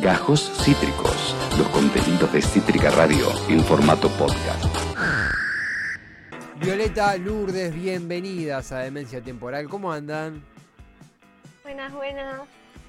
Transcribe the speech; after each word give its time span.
Gajos 0.00 0.50
Cítricos, 0.64 1.36
los 1.58 1.68
contenidos 1.68 2.32
de 2.32 2.40
Cítrica 2.40 2.90
Radio 2.90 3.26
en 3.48 3.60
formato 3.60 4.08
podcast. 4.10 4.64
Violeta 6.58 7.16
Lourdes, 7.16 7.74
bienvenidas 7.74 8.72
a 8.72 8.78
Demencia 8.78 9.20
Temporal. 9.20 9.68
¿Cómo 9.68 9.92
andan? 9.92 10.42
Buenas, 11.62 11.92
buenas. 11.92 12.40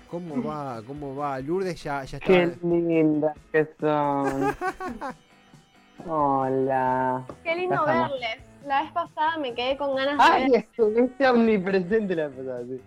¿Cómo 0.10 0.42
va? 0.44 0.82
¿Cómo 0.88 1.16
va? 1.16 1.40
Lourdes 1.40 1.84
ya, 1.84 2.04
ya 2.04 2.18
está. 2.18 2.28
Qué 2.28 2.58
lindas 2.64 3.38
que 3.52 3.68
son. 3.80 4.56
Hola. 6.08 7.26
Qué 7.44 7.56
lindo 7.56 7.86
verles. 7.86 8.40
La 8.66 8.84
vez 8.84 8.92
pasada 8.92 9.38
me 9.38 9.54
quedé 9.54 9.76
con 9.76 9.96
ganas 9.96 10.18
de 10.18 10.24
Ay, 10.24 10.50
ver. 10.52 10.60
estuviste 10.62 11.28
omnipresente 11.28 12.16
la 12.16 12.30
pasada, 12.30 12.62
sí. 12.64 12.82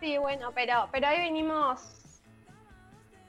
Sí, 0.00 0.18
bueno, 0.18 0.50
pero, 0.54 0.88
pero 0.92 1.08
hoy 1.08 1.20
vinimos. 1.22 1.99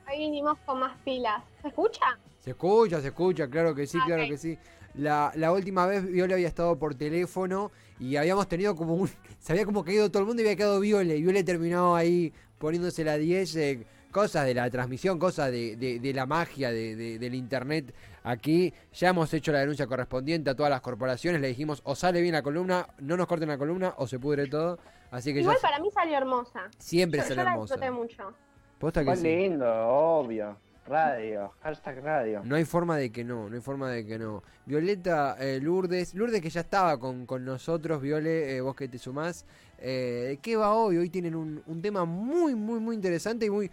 Hoy 0.09 0.17
vinimos 0.17 0.57
con 0.65 0.79
más 0.79 0.97
pilas. 1.03 1.43
¿Se 1.61 1.67
escucha? 1.69 2.17
Se 2.39 2.49
escucha, 2.51 3.01
se 3.01 3.07
escucha, 3.09 3.47
claro 3.49 3.73
que 3.75 3.85
sí, 3.87 3.97
Ah, 4.01 4.05
claro 4.07 4.23
que 4.27 4.37
sí. 4.37 4.57
La, 4.95 5.31
la 5.35 5.51
última 5.53 5.85
vez 5.85 6.05
Viole 6.05 6.33
había 6.33 6.47
estado 6.49 6.77
por 6.77 6.95
teléfono 6.95 7.71
y 7.99 8.17
habíamos 8.17 8.47
tenido 8.49 8.75
como 8.75 8.95
un... 8.95 9.09
Se 9.39 9.53
había 9.53 9.65
como 9.65 9.83
caído 9.85 10.09
todo 10.11 10.21
el 10.21 10.27
mundo 10.27 10.41
y 10.41 10.45
había 10.45 10.55
quedado 10.57 10.79
Viole. 10.79 11.15
Y 11.15 11.21
Viole 11.21 11.43
terminó 11.43 11.95
ahí 11.95 12.33
poniéndose 12.57 13.03
la 13.03 13.17
10, 13.17 13.55
eh, 13.55 13.87
cosas 14.11 14.45
de 14.45 14.53
la 14.53 14.69
transmisión, 14.69 15.17
cosas 15.17 15.49
de, 15.51 15.77
de- 15.77 15.99
de 15.99 16.13
la 16.13 16.25
magia 16.25 16.71
de- 16.71 16.95
de- 16.95 17.17
del 17.19 17.33
internet 17.35 17.93
aquí. 18.23 18.73
Ya 18.93 19.09
hemos 19.09 19.33
hecho 19.33 19.51
la 19.53 19.59
denuncia 19.59 19.87
correspondiente 19.87 20.49
a 20.49 20.55
todas 20.55 20.69
las 20.69 20.81
corporaciones. 20.81 21.39
Le 21.41 21.47
dijimos 21.47 21.81
o 21.85 21.95
sale 21.95 22.21
bien 22.21 22.33
la 22.33 22.41
columna, 22.43 22.87
no 22.99 23.15
nos 23.17 23.27
corten 23.27 23.47
la 23.49 23.57
columna 23.57 23.93
o 23.97 24.05
se 24.07 24.19
pudre 24.19 24.47
todo. 24.47 24.77
Así 25.09 25.33
que 25.33 25.39
Igual 25.39 25.55
ya 25.55 25.61
para 25.61 25.79
mí 25.79 25.89
salió 25.91 26.17
hermosa. 26.17 26.69
siempre 26.79 27.19
Yo, 27.21 27.23
sale 27.23 27.37
yo 27.37 27.43
la 27.45 27.51
hermosa. 27.53 27.75
disfruté 27.75 27.91
mucho. 27.91 28.33
Posta 28.81 29.01
que 29.01 29.05
Fue 29.05 29.15
sí. 29.15 29.27
lindo, 29.27 29.87
obvio. 29.87 30.57
Radio, 30.87 31.53
hashtag 31.61 32.03
radio. 32.03 32.41
No 32.43 32.55
hay 32.55 32.65
forma 32.65 32.97
de 32.97 33.11
que 33.11 33.23
no, 33.23 33.47
no 33.47 33.55
hay 33.55 33.61
forma 33.61 33.89
de 33.91 34.05
que 34.05 34.17
no. 34.17 34.41
Violeta 34.65 35.37
eh, 35.39 35.59
Lourdes, 35.61 36.15
Lourdes 36.15 36.41
que 36.41 36.49
ya 36.49 36.61
estaba 36.61 36.99
con, 36.99 37.25
con 37.27 37.45
nosotros, 37.45 38.01
Viole, 38.01 38.57
eh, 38.57 38.61
vos 38.61 38.75
que 38.75 38.87
te 38.87 38.97
sumás. 38.97 39.45
Eh, 39.77 40.25
¿De 40.29 40.37
qué 40.37 40.57
va 40.57 40.73
hoy? 40.73 40.97
Hoy 40.97 41.09
tienen 41.09 41.35
un, 41.35 41.61
un 41.67 41.81
tema 41.81 42.03
muy, 42.03 42.55
muy, 42.55 42.79
muy 42.79 42.95
interesante 42.95 43.45
y 43.45 43.49
muy 43.51 43.71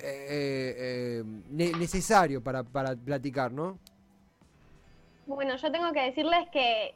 eh, 0.00 1.22
ne- 1.50 1.72
necesario 1.72 2.42
para, 2.42 2.62
para 2.62 2.94
platicar, 2.94 3.52
¿no? 3.52 3.78
Bueno, 5.26 5.56
yo 5.56 5.72
tengo 5.72 5.92
que 5.92 6.02
decirles 6.02 6.48
que 6.52 6.94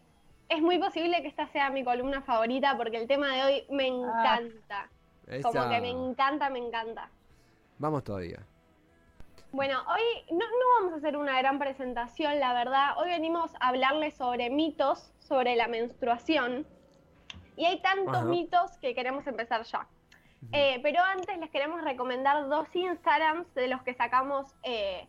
es 0.49 0.63
muy 0.63 0.79
posible 0.79 1.21
que 1.21 1.29
esta 1.29 1.49
sea 1.49 1.69
mi 1.71 1.83
columna 1.85 2.23
favorita 2.23 2.77
porque 2.77 2.97
el 2.99 3.09
tema 3.09 3.35
de 3.35 3.43
hoy 3.43 3.65
me 3.71 3.89
encanta. 3.89 4.89
Como 5.43 5.69
que 5.69 5.81
me 5.81 5.91
encanta, 5.91 6.49
me 6.49 6.59
encanta. 6.61 7.11
Vamos 7.79 8.05
todavía. 8.05 8.45
Bueno, 9.53 9.81
hoy 9.89 10.37
no, 10.37 10.45
no 10.45 10.67
vamos 10.79 10.93
a 10.93 10.97
hacer 10.97 11.17
una 11.17 11.39
gran 11.39 11.59
presentación, 11.59 12.39
la 12.39 12.53
verdad. 12.53 12.99
Hoy 12.99 13.09
venimos 13.09 13.55
a 13.61 13.69
hablarles 13.69 14.15
sobre 14.15 14.51
mitos 14.51 15.13
sobre 15.21 15.57
la 15.57 15.69
menstruación. 15.69 16.67
Y 17.57 17.65
hay 17.65 17.81
tantos 17.81 18.15
Ajá. 18.15 18.25
mitos 18.25 18.77
que 18.79 18.95
queremos 18.95 19.27
empezar 19.27 19.63
ya. 19.65 19.87
Eh, 20.53 20.81
pero 20.83 21.03
antes 21.03 21.37
les 21.39 21.51
queremos 21.51 21.83
recomendar 21.83 22.49
dos 22.49 22.69
Instagrams 22.75 23.53
de 23.55 23.69
los 23.69 23.83
que 23.83 23.95
sacamos, 23.95 24.55
eh, 24.63 25.07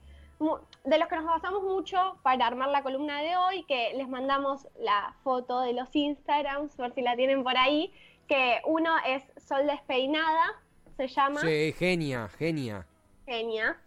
de 0.84 0.98
los 0.98 1.08
que 1.08 1.16
nos 1.16 1.26
basamos 1.26 1.64
mucho 1.64 2.18
para 2.24 2.48
armar 2.48 2.70
la 2.70 2.82
columna 2.82 3.22
de 3.22 3.38
hoy, 3.38 3.64
que 3.66 3.94
les 3.96 4.10
mandamos 4.10 4.68
la 4.80 5.16
foto 5.24 5.62
de 5.62 5.74
los 5.74 5.96
Instagrams, 5.96 6.80
a 6.80 6.84
ver 6.84 6.94
si 6.94 7.02
la 7.02 7.16
tienen 7.16 7.44
por 7.44 7.58
ahí, 7.58 7.94
que 8.28 8.60
uno 8.66 8.92
es 9.06 9.24
Sol 9.38 9.68
Despeinada, 9.68 10.60
se 11.00 11.08
llama. 11.08 11.40
Sí, 11.40 11.74
genia, 11.78 12.28
genia. 12.38 12.86
Genia. 13.26 13.78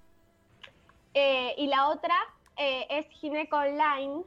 Eh, 1.12 1.54
y 1.58 1.66
la 1.66 1.90
otra 1.90 2.16
eh, 2.56 2.86
es 2.88 3.06
Gineco 3.10 3.56
Online, 3.56 4.22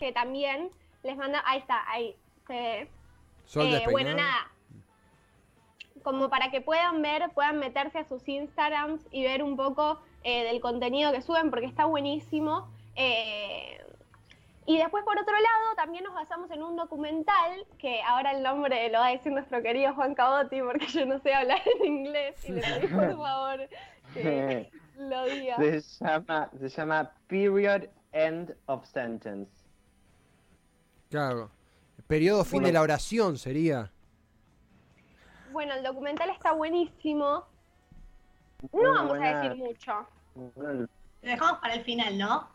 que 0.00 0.10
también 0.12 0.70
les 1.04 1.16
manda. 1.16 1.40
Ahí 1.46 1.60
está, 1.60 1.88
ahí 1.88 2.16
se 2.48 2.52
ve. 2.52 2.88
Sol 3.44 3.66
Eh, 3.66 3.84
bueno, 3.92 4.14
nada. 4.14 4.50
Como 6.02 6.28
para 6.28 6.50
que 6.50 6.60
puedan 6.60 7.00
ver, 7.00 7.30
puedan 7.32 7.60
meterse 7.60 7.98
a 7.98 8.08
sus 8.08 8.26
Instagrams 8.28 9.06
y 9.12 9.22
ver 9.22 9.44
un 9.44 9.56
poco 9.56 10.00
del 10.24 10.60
contenido 10.60 11.12
que 11.12 11.22
suben, 11.22 11.50
porque 11.50 11.66
está 11.66 11.84
buenísimo. 11.84 12.68
Eh, 12.96 13.81
y 14.66 14.78
después, 14.78 15.04
por 15.04 15.18
otro 15.18 15.34
lado, 15.34 15.74
también 15.76 16.04
nos 16.04 16.14
basamos 16.14 16.50
en 16.50 16.62
un 16.62 16.76
documental, 16.76 17.66
que 17.78 18.00
ahora 18.02 18.32
el 18.32 18.42
nombre 18.42 18.88
lo 18.90 18.98
va 19.00 19.06
a 19.08 19.10
decir 19.10 19.32
nuestro 19.32 19.60
querido 19.62 19.94
Juan 19.94 20.14
Cabotti, 20.14 20.60
porque 20.62 20.86
yo 20.86 21.04
no 21.06 21.18
sé 21.20 21.34
hablar 21.34 21.60
en 21.80 21.84
inglés, 21.86 22.48
y 22.48 22.52
le 22.52 22.60
pedí 22.62 22.86
por 22.88 23.16
favor 23.16 23.68
que 24.14 24.70
lo 24.98 25.24
diga. 25.24 25.56
Se 25.56 25.80
llama, 26.04 26.50
se 26.58 26.68
llama 26.68 27.10
Period 27.26 27.84
End 28.12 28.54
of 28.66 28.86
Sentence. 28.86 29.50
Claro. 31.10 31.50
Periodo 32.06 32.44
fin 32.44 32.60
Bueno. 32.60 32.66
de 32.68 32.72
la 32.74 32.82
oración 32.82 33.38
sería. 33.38 33.90
Bueno, 35.52 35.74
el 35.74 35.82
documental 35.82 36.30
está 36.30 36.52
buenísimo. 36.52 37.44
Muy 38.70 38.82
No 38.84 38.92
vamos 38.94 39.08
buena- 39.10 39.40
a 39.40 39.42
decir 39.42 39.56
mucho. 39.56 40.06
Lo 40.56 40.88
dejamos 41.20 41.58
para 41.60 41.74
el 41.74 41.84
final, 41.84 42.16
¿no? 42.16 42.48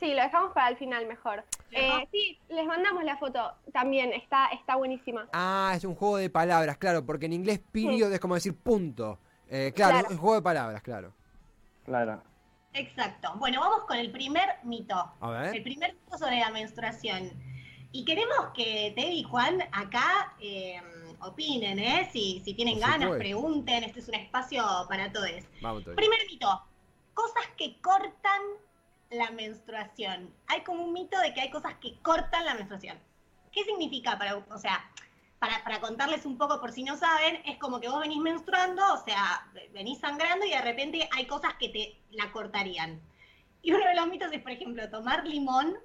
Sí, 0.00 0.14
lo 0.14 0.22
dejamos 0.22 0.52
para 0.54 0.68
el 0.70 0.76
final 0.78 1.06
mejor. 1.06 1.44
Eh, 1.72 2.08
sí, 2.10 2.38
les 2.48 2.66
mandamos 2.66 3.04
la 3.04 3.18
foto 3.18 3.52
también, 3.72 4.12
está, 4.12 4.46
está 4.48 4.76
buenísima. 4.76 5.28
Ah, 5.32 5.72
es 5.76 5.84
un 5.84 5.94
juego 5.94 6.16
de 6.16 6.30
palabras, 6.30 6.78
claro, 6.78 7.04
porque 7.04 7.26
en 7.26 7.34
inglés 7.34 7.60
period 7.70 8.12
es 8.12 8.18
como 8.18 8.34
decir 8.34 8.56
punto. 8.56 9.18
Eh, 9.48 9.72
claro, 9.74 9.92
Claro. 9.92 10.06
es 10.06 10.12
un 10.14 10.18
juego 10.18 10.34
de 10.36 10.42
palabras, 10.42 10.82
claro. 10.82 11.12
Claro. 11.84 12.22
Exacto. 12.72 13.34
Bueno, 13.36 13.60
vamos 13.60 13.84
con 13.86 13.98
el 13.98 14.10
primer 14.10 14.48
mito. 14.64 14.94
A 15.20 15.30
ver. 15.30 15.56
El 15.56 15.62
primer 15.62 15.92
mito 15.94 16.16
sobre 16.18 16.38
la 16.40 16.50
menstruación. 16.50 17.30
Y 17.92 18.04
queremos 18.04 18.50
que 18.54 18.92
Teddy 18.94 19.18
y 19.20 19.22
Juan 19.24 19.60
acá 19.72 20.34
eh, 20.40 20.80
opinen, 21.20 21.78
¿eh? 21.80 22.08
Si, 22.12 22.40
si 22.44 22.54
tienen 22.54 22.78
ganas, 22.78 23.10
pregunten. 23.16 23.82
Este 23.82 23.98
es 23.98 24.08
un 24.08 24.14
espacio 24.14 24.64
para 24.88 25.10
todos. 25.12 25.28
Primer 25.96 26.20
mito. 26.30 26.62
Cosas 27.12 27.42
que 27.58 27.80
cortan 27.80 28.40
la 29.10 29.30
menstruación. 29.32 30.32
Hay 30.46 30.62
como 30.62 30.84
un 30.84 30.92
mito 30.92 31.18
de 31.20 31.34
que 31.34 31.40
hay 31.40 31.50
cosas 31.50 31.74
que 31.80 31.98
cortan 32.00 32.44
la 32.44 32.54
menstruación. 32.54 32.98
¿Qué 33.52 33.64
significa 33.64 34.16
para, 34.18 34.36
o 34.36 34.58
sea, 34.58 34.88
para, 35.38 35.62
para 35.64 35.80
contarles 35.80 36.24
un 36.24 36.38
poco 36.38 36.60
por 36.60 36.70
si 36.72 36.84
no 36.84 36.96
saben, 36.96 37.42
es 37.44 37.58
como 37.58 37.80
que 37.80 37.88
vos 37.88 38.00
venís 38.00 38.18
menstruando, 38.18 38.82
o 38.94 39.04
sea, 39.04 39.50
venís 39.72 39.98
sangrando 39.98 40.46
y 40.46 40.50
de 40.50 40.60
repente 40.60 41.08
hay 41.16 41.26
cosas 41.26 41.54
que 41.54 41.68
te 41.70 42.00
la 42.12 42.30
cortarían. 42.30 43.00
Y 43.62 43.72
uno 43.72 43.84
de 43.86 43.94
los 43.94 44.06
mitos 44.06 44.32
es, 44.32 44.40
por 44.42 44.52
ejemplo, 44.52 44.88
tomar 44.90 45.26
limón, 45.26 45.76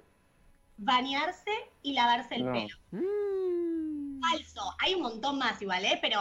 bañarse 0.76 1.50
y 1.82 1.94
lavarse 1.94 2.36
el 2.36 2.44
No. 2.46 2.52
pelo. 2.52 2.76
Mm. 2.92 4.20
Falso. 4.20 4.74
Hay 4.78 4.94
un 4.94 5.02
montón 5.02 5.38
más 5.38 5.60
igual, 5.60 5.84
¿eh? 5.84 5.98
Pero 6.00 6.20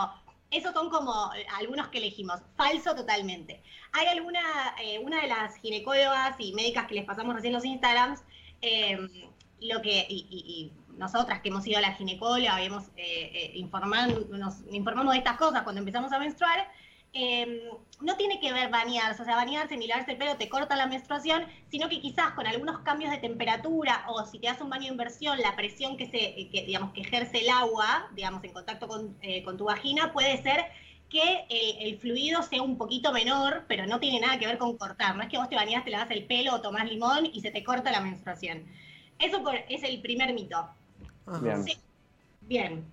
esos 0.51 0.73
son 0.73 0.89
como 0.89 1.31
eh, 1.33 1.45
algunos 1.57 1.87
que 1.89 1.97
elegimos. 1.97 2.39
Falso 2.55 2.95
totalmente. 2.95 3.61
Hay 3.93 4.07
alguna, 4.07 4.41
eh, 4.81 4.99
una 4.99 5.21
de 5.21 5.27
las 5.27 5.55
ginecólogas 5.57 6.35
y 6.39 6.53
médicas 6.53 6.87
que 6.87 6.95
les 6.95 7.05
pasamos 7.05 7.35
recién 7.35 7.53
los 7.53 7.65
Instagrams, 7.65 8.21
eh, 8.61 8.97
lo 9.61 9.81
que, 9.81 10.05
y, 10.09 10.27
y- 10.29 10.71
nosotras 10.97 11.41
que 11.41 11.49
hemos 11.49 11.67
ido 11.67 11.77
a 11.77 11.81
la 11.81 11.91
ginecóloga, 11.93 12.55
habíamos 12.55 12.85
eh, 12.95 13.53
eh, 13.53 13.67
nos 14.29 14.61
informamos 14.71 15.11
de 15.13 15.17
estas 15.17 15.35
cosas 15.35 15.63
cuando 15.63 15.79
empezamos 15.79 16.09
a 16.13 16.19
menstruar, 16.19 16.71
eh, 17.15 17.69
no 18.01 18.17
tiene 18.17 18.41
que 18.41 18.51
ver 18.51 18.69
bañarse, 18.69 19.21
o 19.21 19.25
sea, 19.25 19.37
bañarse 19.37 19.77
ni 19.77 19.87
lavarse 19.87 20.11
el 20.11 20.17
pelo 20.17 20.35
te 20.35 20.49
corta 20.49 20.75
la 20.75 20.85
menstruación, 20.85 21.45
sino 21.71 21.87
que 21.87 22.01
quizás 22.01 22.31
con 22.33 22.45
algunos 22.45 22.79
cambios 22.79 23.09
de 23.09 23.17
temperatura 23.19 24.03
o 24.09 24.25
si 24.25 24.37
te 24.37 24.47
das 24.47 24.59
un 24.59 24.69
baño 24.69 24.83
de 24.83 24.89
inversión, 24.89 25.39
la 25.39 25.55
presión 25.55 25.95
que 25.95 26.07
se, 26.07 26.17
eh, 26.17 26.49
que, 26.51 26.65
digamos, 26.65 26.91
que 26.93 27.01
ejerce 27.01 27.39
el 27.41 27.49
agua, 27.49 28.09
digamos, 28.13 28.43
en 28.43 28.51
contacto 28.51 28.87
con, 28.89 29.17
eh, 29.21 29.43
con 29.43 29.55
tu 29.57 29.63
vagina, 29.63 30.11
puede 30.11 30.43
ser 30.43 30.65
que 31.09 31.45
el 31.79 31.97
fluido 31.99 32.41
sea 32.43 32.61
un 32.61 32.77
poquito 32.77 33.13
menor, 33.13 33.63
pero 33.69 33.85
no 33.85 33.99
tiene 34.01 34.19
nada 34.19 34.37
que 34.37 34.47
ver 34.47 34.57
con 34.57 34.75
cortar. 34.77 35.15
No 35.15 35.23
es 35.23 35.29
que 35.29 35.37
vos 35.37 35.47
te 35.47 35.55
bañás, 35.55 35.85
te 35.85 35.91
lavas 35.91 36.11
el 36.11 36.25
pelo 36.25 36.55
o 36.55 36.61
tomás 36.61 36.83
limón 36.85 37.27
y 37.31 37.39
se 37.39 37.51
te 37.51 37.63
corta 37.63 37.91
la 37.91 38.01
menstruación. 38.01 38.65
Eso 39.19 39.41
por- 39.41 39.55
es 39.55 39.83
el 39.83 40.01
primer 40.01 40.33
mito. 40.33 40.67
Bien. 41.41 41.63
Sí. 41.63 41.77
Bien. 42.41 42.85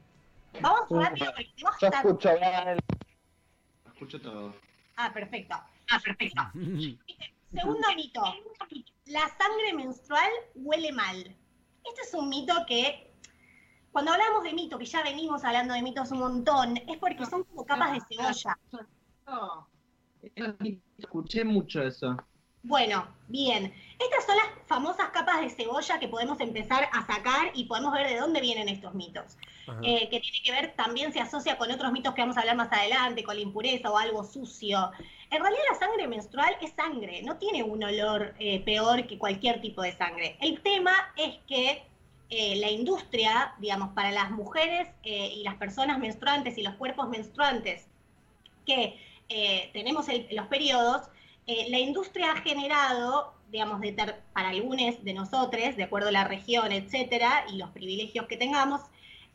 Vamos 0.60 0.82
rápido 0.90 1.32
porque 1.32 1.50
tenemos 1.56 1.80
Yo 1.80 1.88
escucho 1.88 2.28
bien. 2.38 2.78
Escucho 4.02 4.20
todo. 4.20 4.52
Ah, 4.96 5.12
perfecto. 5.12 5.54
Ah, 5.54 6.00
perfecto. 6.02 6.42
Segundo 7.52 7.86
mito. 7.94 8.20
La 9.06 9.28
sangre 9.28 9.74
menstrual 9.76 10.28
huele 10.56 10.90
mal. 10.90 11.18
Este 11.84 12.02
es 12.02 12.12
un 12.12 12.28
mito 12.28 12.52
que, 12.66 13.12
cuando 13.92 14.10
hablamos 14.10 14.42
de 14.42 14.54
mito, 14.54 14.76
que 14.76 14.86
ya 14.86 15.04
venimos 15.04 15.44
hablando 15.44 15.74
de 15.74 15.82
mitos 15.82 16.10
un 16.10 16.18
montón, 16.18 16.78
es 16.78 16.98
porque 16.98 17.24
son 17.26 17.44
como 17.44 17.64
capas 17.64 17.92
de 17.92 18.00
cebolla. 18.16 18.58
No. 19.28 19.68
Escuché 20.98 21.44
mucho 21.44 21.80
eso. 21.82 22.16
Bueno, 22.64 23.08
bien. 23.28 23.74
Estas 23.98 24.24
son 24.24 24.36
las 24.36 24.46
famosas 24.66 25.08
capas 25.10 25.40
de 25.40 25.50
cebolla 25.50 25.98
que 25.98 26.08
podemos 26.08 26.40
empezar 26.40 26.88
a 26.92 27.06
sacar 27.06 27.50
y 27.54 27.64
podemos 27.64 27.92
ver 27.92 28.08
de 28.08 28.16
dónde 28.18 28.40
vienen 28.40 28.68
estos 28.68 28.94
mitos. 28.94 29.36
Eh, 29.82 30.08
que 30.10 30.20
tiene 30.20 30.38
que 30.44 30.52
ver, 30.52 30.74
también 30.76 31.12
se 31.12 31.20
asocia 31.20 31.56
con 31.58 31.70
otros 31.70 31.92
mitos 31.92 32.14
que 32.14 32.20
vamos 32.20 32.36
a 32.36 32.40
hablar 32.40 32.56
más 32.56 32.72
adelante, 32.72 33.22
con 33.24 33.34
la 33.36 33.42
impureza 33.42 33.90
o 33.90 33.98
algo 33.98 34.24
sucio. 34.24 34.90
En 35.30 35.40
realidad 35.40 35.62
la 35.72 35.78
sangre 35.78 36.06
menstrual 36.08 36.56
es 36.60 36.72
sangre, 36.72 37.22
no 37.22 37.36
tiene 37.36 37.62
un 37.62 37.82
olor 37.82 38.34
eh, 38.38 38.60
peor 38.60 39.06
que 39.06 39.18
cualquier 39.18 39.60
tipo 39.60 39.82
de 39.82 39.92
sangre. 39.96 40.36
El 40.40 40.60
tema 40.62 40.92
es 41.16 41.36
que 41.48 41.82
eh, 42.30 42.56
la 42.56 42.70
industria, 42.70 43.54
digamos, 43.58 43.90
para 43.90 44.10
las 44.10 44.30
mujeres 44.30 44.88
y 45.04 45.42
las 45.44 45.54
personas 45.56 45.98
menstruantes 45.98 46.56
y 46.58 46.62
los 46.62 46.74
cuerpos 46.74 47.08
menstruantes 47.08 47.86
que 48.66 48.98
tenemos 49.72 50.08
el- 50.08 50.28
los 50.32 50.46
periodos, 50.46 51.08
eh, 51.46 51.66
la 51.70 51.78
industria 51.78 52.32
ha 52.32 52.36
generado, 52.42 53.34
digamos, 53.50 53.80
de 53.80 53.92
ter- 53.92 54.22
para 54.32 54.50
algunos 54.50 55.02
de 55.04 55.14
nosotros, 55.14 55.76
de 55.76 55.82
acuerdo 55.84 56.08
a 56.08 56.12
la 56.12 56.24
región, 56.24 56.72
etcétera, 56.72 57.44
y 57.52 57.56
los 57.56 57.70
privilegios 57.70 58.26
que 58.26 58.36
tengamos, 58.36 58.80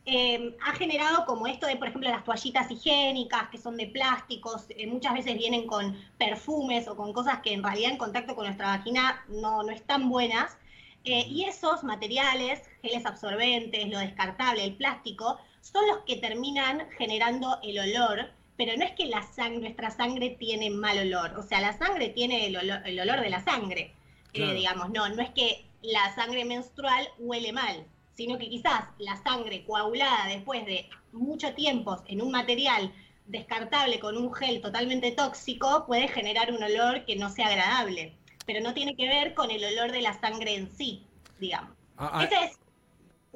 eh, 0.06 0.56
ha 0.66 0.72
generado 0.74 1.26
como 1.26 1.46
esto 1.46 1.66
de, 1.66 1.76
por 1.76 1.88
ejemplo, 1.88 2.08
las 2.10 2.24
toallitas 2.24 2.70
higiénicas 2.70 3.48
que 3.50 3.58
son 3.58 3.76
de 3.76 3.86
plásticos, 3.88 4.66
eh, 4.70 4.86
muchas 4.86 5.12
veces 5.14 5.36
vienen 5.36 5.66
con 5.66 5.96
perfumes 6.16 6.88
o 6.88 6.96
con 6.96 7.12
cosas 7.12 7.40
que 7.42 7.52
en 7.52 7.62
realidad 7.62 7.90
en 7.90 7.98
contacto 7.98 8.34
con 8.34 8.46
nuestra 8.46 8.68
vagina 8.78 9.22
no, 9.28 9.62
no 9.62 9.70
están 9.70 10.08
buenas. 10.08 10.56
Eh, 11.04 11.26
y 11.28 11.44
esos 11.44 11.84
materiales, 11.84 12.62
geles 12.82 13.06
absorbentes, 13.06 13.88
lo 13.88 13.98
descartable, 13.98 14.64
el 14.64 14.76
plástico, 14.76 15.38
son 15.60 15.86
los 15.86 15.98
que 16.06 16.16
terminan 16.16 16.88
generando 16.98 17.58
el 17.62 17.78
olor, 17.78 18.30
pero 18.58 18.76
no 18.76 18.84
es 18.84 18.92
que 18.92 19.06
la 19.06 19.22
sang- 19.22 19.60
nuestra 19.60 19.90
sangre 19.90 20.30
tiene 20.30 20.68
mal 20.68 20.98
olor, 20.98 21.38
o 21.38 21.42
sea, 21.42 21.60
la 21.60 21.72
sangre 21.78 22.10
tiene 22.10 22.46
el 22.46 22.56
olor, 22.56 22.80
el 22.84 23.00
olor 23.00 23.20
de 23.22 23.30
la 23.30 23.40
sangre, 23.42 23.94
Eh, 24.34 24.54
digamos, 24.54 24.90
no, 24.90 25.08
no 25.08 25.22
es 25.22 25.30
que 25.30 25.64
la 25.80 26.14
sangre 26.14 26.44
menstrual 26.44 27.08
huele 27.18 27.52
mal, 27.52 27.86
sino 28.14 28.36
que 28.36 28.50
quizás 28.50 28.84
la 28.98 29.16
sangre 29.22 29.64
coagulada 29.64 30.26
después 30.26 30.66
de 30.66 30.86
mucho 31.12 31.54
tiempo 31.54 32.02
en 32.08 32.20
un 32.20 32.30
material 32.32 32.92
descartable 33.26 33.98
con 34.00 34.16
un 34.16 34.32
gel 34.34 34.60
totalmente 34.60 35.12
tóxico 35.12 35.84
puede 35.86 36.08
generar 36.08 36.52
un 36.52 36.62
olor 36.62 37.04
que 37.06 37.16
no 37.16 37.30
sea 37.30 37.46
agradable, 37.46 38.12
pero 38.44 38.60
no 38.60 38.74
tiene 38.74 38.96
que 38.96 39.06
ver 39.08 39.34
con 39.34 39.50
el 39.50 39.64
olor 39.64 39.92
de 39.92 40.02
la 40.02 40.18
sangre 40.20 40.54
en 40.56 40.70
sí, 40.70 41.02
digamos. 41.38 41.70
A- 41.96 42.18
a- 42.20 42.24
Ese 42.24 42.34
es 42.44 42.58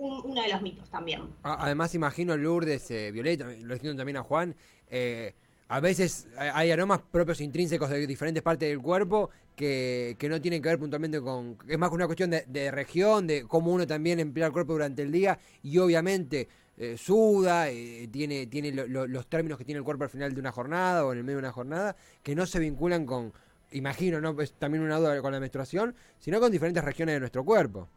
un- 0.03 0.31
uno 0.31 0.43
de 0.43 0.49
los 0.49 0.63
mitos 0.63 0.89
también. 0.91 1.23
a- 1.43 1.65
además, 1.65 1.95
imagino 1.95 2.37
Lourdes, 2.37 2.91
eh, 2.91 3.11
Violeta, 3.13 3.45
lo 3.45 3.75
entiendo 3.75 3.97
también 3.97 4.17
a 4.17 4.23
Juan. 4.23 4.55
eh, 4.95 5.35
a 5.69 5.81
veces 5.81 6.27
hay- 6.37 6.51
hay 6.53 6.71
aromas 6.71 7.01
propios 7.11 7.41
intrínsecos 7.41 7.89
de 7.89 8.07
diferentes 8.07 8.43
partes 8.43 8.69
del 8.69 8.79
cuerpo 8.81 9.31
que, 9.57 10.17
que 10.19 10.29
no 10.29 10.39
tienen 10.41 10.61
que 10.61 10.69
ver 10.69 10.79
puntualmente 10.79 11.19
con. 11.21 11.57
Es 11.67 11.79
más 11.79 11.89
que 11.89 11.95
una 11.95 12.05
cuestión 12.07 12.29
de, 12.31 12.45
de 12.47 12.71
región, 12.71 13.27
de 13.27 13.45
cómo 13.45 13.73
uno 13.73 13.87
también 13.87 14.21
emplea 14.21 14.49
el 14.49 14.53
cuerpo 14.53 14.73
durante 14.75 15.01
el 15.03 15.11
día 15.13 15.39
y 15.63 15.79
obviamente. 15.79 16.49
eh, 16.79 16.97
suda, 16.97 17.69
eh, 17.69 18.09
tiene, 18.11 18.47
tiene 18.47 18.73
lo- 18.73 18.87
lo- 18.87 19.07
los 19.07 19.27
términos 19.29 19.59
que 19.59 19.65
tiene 19.65 19.79
el 19.79 19.85
cuerpo 19.85 20.05
al 20.05 20.11
final 20.11 20.33
de 20.33 20.41
una 20.41 20.51
jornada 20.53 21.05
o 21.05 21.13
en 21.13 21.19
el 21.19 21.23
medio 21.25 21.37
de 21.37 21.43
una 21.45 21.53
jornada, 21.53 21.95
que 22.23 22.35
no 22.35 22.47
se 22.47 22.59
vinculan 22.59 23.05
con, 23.05 23.31
imagino, 23.73 24.23
¿no? 24.23 24.39
Es 24.41 24.55
también 24.55 24.83
una 24.83 24.97
duda 24.97 25.21
con 25.21 25.33
la 25.33 25.39
menstruación, 25.39 25.95
sino 26.19 26.41
con 26.41 26.51
diferentes 26.51 26.83
regiones 26.83 27.15
de 27.15 27.21
nuestro 27.21 27.45
cuerpo. 27.45 27.89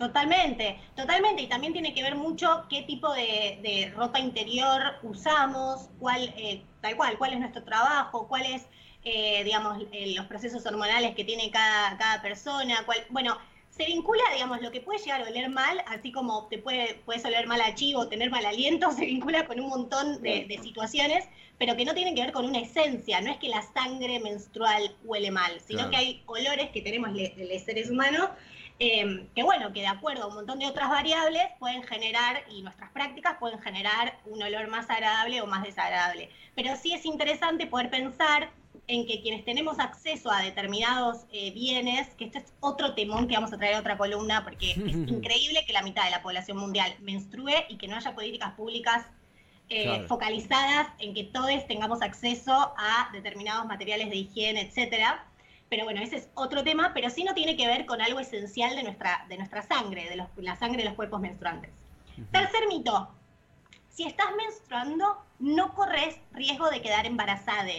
Totalmente, 0.00 0.80
totalmente. 0.96 1.42
Y 1.42 1.46
también 1.46 1.74
tiene 1.74 1.92
que 1.92 2.02
ver 2.02 2.14
mucho 2.14 2.64
qué 2.70 2.82
tipo 2.84 3.12
de, 3.12 3.58
de 3.62 3.92
ropa 3.94 4.18
interior 4.18 4.94
usamos, 5.02 5.90
cuál, 5.98 6.32
eh, 6.38 6.62
tal 6.80 6.96
cual, 6.96 7.18
cuál 7.18 7.34
es 7.34 7.38
nuestro 7.38 7.62
trabajo, 7.64 8.26
cuál 8.26 8.46
es, 8.46 8.62
eh, 9.04 9.44
digamos, 9.44 9.84
eh, 9.92 10.14
los 10.16 10.24
procesos 10.24 10.64
hormonales 10.64 11.14
que 11.14 11.22
tiene 11.24 11.50
cada, 11.50 11.98
cada 11.98 12.22
persona. 12.22 12.82
Cuál, 12.86 13.04
bueno, 13.10 13.36
se 13.68 13.84
vincula, 13.84 14.22
digamos, 14.32 14.62
lo 14.62 14.70
que 14.70 14.80
puede 14.80 15.00
llegar 15.00 15.20
a 15.20 15.28
oler 15.28 15.50
mal, 15.50 15.84
así 15.86 16.10
como 16.12 16.46
te 16.48 16.56
puede, 16.56 16.94
puedes 17.04 17.22
oler 17.26 17.46
mal 17.46 17.60
a 17.60 17.74
chivo, 17.74 18.08
tener 18.08 18.30
mal 18.30 18.46
aliento, 18.46 18.90
se 18.96 19.04
vincula 19.04 19.46
con 19.46 19.60
un 19.60 19.68
montón 19.68 20.22
de, 20.22 20.46
de 20.46 20.58
situaciones, 20.62 21.28
pero 21.58 21.76
que 21.76 21.84
no 21.84 21.92
tienen 21.92 22.14
que 22.14 22.22
ver 22.22 22.32
con 22.32 22.46
una 22.46 22.60
esencia. 22.60 23.20
No 23.20 23.30
es 23.30 23.36
que 23.36 23.50
la 23.50 23.60
sangre 23.74 24.18
menstrual 24.18 24.96
huele 25.04 25.30
mal, 25.30 25.60
sino 25.60 25.80
Claro. 25.80 25.90
que 25.90 25.96
hay 25.98 26.22
olores 26.24 26.70
que 26.70 26.80
tenemos 26.80 27.10
los 27.10 27.62
seres 27.62 27.90
humanos 27.90 28.30
eh, 28.80 29.26
que 29.34 29.42
bueno, 29.42 29.72
que 29.72 29.80
de 29.80 29.86
acuerdo 29.86 30.24
a 30.24 30.26
un 30.28 30.34
montón 30.34 30.58
de 30.58 30.66
otras 30.66 30.88
variables 30.88 31.42
pueden 31.58 31.82
generar, 31.82 32.42
y 32.50 32.62
nuestras 32.62 32.90
prácticas 32.90 33.36
pueden 33.38 33.60
generar 33.60 34.18
un 34.24 34.42
olor 34.42 34.68
más 34.68 34.88
agradable 34.88 35.40
o 35.42 35.46
más 35.46 35.62
desagradable. 35.62 36.30
Pero 36.54 36.74
sí 36.76 36.94
es 36.94 37.04
interesante 37.04 37.66
poder 37.66 37.90
pensar 37.90 38.50
en 38.86 39.06
que 39.06 39.20
quienes 39.20 39.44
tenemos 39.44 39.78
acceso 39.78 40.32
a 40.32 40.42
determinados 40.42 41.26
eh, 41.30 41.52
bienes, 41.52 42.08
que 42.14 42.24
este 42.24 42.38
es 42.38 42.52
otro 42.60 42.94
temón 42.94 43.28
que 43.28 43.34
vamos 43.34 43.52
a 43.52 43.58
traer 43.58 43.74
a 43.76 43.80
otra 43.80 43.96
columna, 43.98 44.42
porque 44.42 44.70
es 44.70 44.76
increíble 45.08 45.64
que 45.66 45.72
la 45.72 45.82
mitad 45.82 46.04
de 46.04 46.10
la 46.10 46.22
población 46.22 46.56
mundial 46.56 46.94
menstrue 47.00 47.66
y 47.68 47.76
que 47.76 47.86
no 47.86 47.96
haya 47.96 48.14
políticas 48.14 48.52
públicas 48.54 49.06
eh, 49.68 49.84
Claro. 49.84 50.08
focalizadas 50.08 50.88
en 50.98 51.14
que 51.14 51.22
todos 51.22 51.64
tengamos 51.68 52.02
acceso 52.02 52.52
a 52.76 53.08
determinados 53.12 53.66
materiales 53.66 54.10
de 54.10 54.16
higiene, 54.16 54.62
etcétera. 54.62 55.24
Pero 55.70 55.84
bueno, 55.84 56.02
ese 56.02 56.16
es 56.16 56.28
otro 56.34 56.64
tema, 56.64 56.90
pero 56.92 57.08
sí 57.10 57.22
no 57.24 57.32
tiene 57.32 57.56
que 57.56 57.66
ver 57.68 57.86
con 57.86 58.02
algo 58.02 58.18
esencial 58.20 58.74
de 58.74 58.82
nuestra, 58.82 59.24
de 59.28 59.38
nuestra 59.38 59.62
sangre, 59.62 60.08
de 60.08 60.16
los- 60.16 60.28
la 60.36 60.56
sangre 60.56 60.82
de 60.82 60.88
los 60.88 60.94
cuerpos 60.96 61.20
menstruantes. 61.20 61.70
Tercer 62.32 62.66
mito. 62.68 63.08
Si 63.88 64.04
estás 64.04 64.26
menstruando, 64.36 65.24
no 65.38 65.72
corres 65.74 66.18
riesgo 66.32 66.68
de 66.70 66.82
quedar 66.82 67.06
embarazada. 67.06 67.70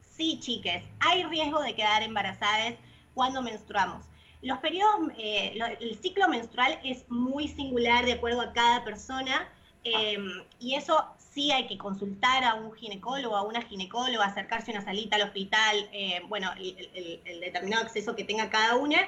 Sí, 0.00 0.38
chiques, 0.40 0.82
hay 1.00 1.24
riesgo 1.24 1.60
de 1.60 1.74
quedar 1.74 2.02
embarazadas 2.02 2.74
cuando 3.14 3.42
menstruamos. 3.42 4.06
Los 4.40 4.58
periodos, 4.58 5.10
eh, 5.18 5.52
lo- 5.56 5.66
el 5.66 5.98
ciclo 6.00 6.28
menstrual 6.28 6.78
es 6.84 7.08
muy 7.10 7.48
singular 7.48 8.04
de 8.06 8.12
acuerdo 8.14 8.40
a 8.40 8.52
cada 8.52 8.82
persona 8.84 9.48
eh, 9.84 10.16
y 10.58 10.76
eso 10.76 11.06
sí 11.34 11.50
hay 11.52 11.66
que 11.66 11.76
consultar 11.78 12.44
a 12.44 12.54
un 12.54 12.72
ginecólogo, 12.72 13.36
a 13.36 13.42
una 13.42 13.62
ginecóloga, 13.62 14.26
acercarse 14.26 14.70
a 14.70 14.74
una 14.76 14.84
salita 14.84 15.16
al 15.16 15.22
hospital, 15.22 15.88
eh, 15.92 16.22
bueno, 16.28 16.52
el, 16.56 16.88
el- 16.94 17.20
el 17.24 17.40
determinado 17.40 17.82
acceso 17.84 18.14
que 18.14 18.24
tenga 18.24 18.50
cada 18.50 18.76
una 18.76 18.98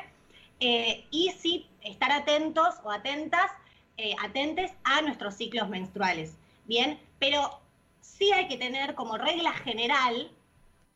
eh, 0.61 1.05
y 1.11 1.31
sí 1.39 1.67
estar 1.83 2.11
atentos 2.13 2.75
o 2.85 2.91
atentas, 2.91 3.51
eh, 3.97 4.15
atentes 4.23 4.73
a 4.85 5.03
nuestros 5.03 5.35
ciclos 5.37 5.69
menstruales. 5.69 6.37
Bien, 6.65 6.99
pero 7.19 7.61
sí 8.01 8.33
hay 8.33 8.49
que 8.49 8.57
tener 8.57 8.95
como 8.95 9.17
regla 9.19 9.53
general 9.53 10.31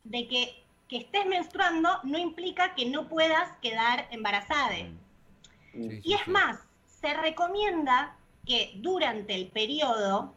de 0.03 0.27
que 0.27 0.61
que 0.87 0.97
estés 0.97 1.25
menstruando 1.25 1.89
no 2.03 2.17
implica 2.17 2.75
que 2.75 2.85
no 2.85 3.07
puedas 3.07 3.49
quedar 3.61 4.07
embarazada. 4.11 4.75
Sí, 4.75 4.91
sí, 5.89 6.01
Y 6.03 6.13
es 6.15 6.25
sí. 6.25 6.31
más, 6.31 6.59
se 6.85 7.13
recomienda 7.13 8.17
que 8.45 8.73
durante 8.75 9.33
el 9.35 9.47
periodo, 9.47 10.33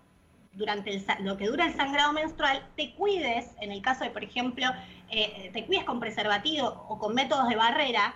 durante 0.54 0.90
el 0.94 1.04
lo 1.20 1.36
que 1.36 1.46
dura 1.46 1.66
el 1.66 1.74
sangrado 1.74 2.12
menstrual, 2.12 2.66
te 2.76 2.94
cuides, 2.94 3.46
en 3.60 3.72
el 3.72 3.82
caso 3.82 4.04
de, 4.04 4.10
por 4.10 4.22
ejemplo, 4.24 4.66
eh, 5.10 5.50
te 5.52 5.64
cuides 5.66 5.84
con 5.84 6.00
preservativo 6.00 6.86
o 6.88 6.98
con 6.98 7.14
métodos 7.14 7.48
de 7.48 7.56
barrera, 7.56 8.14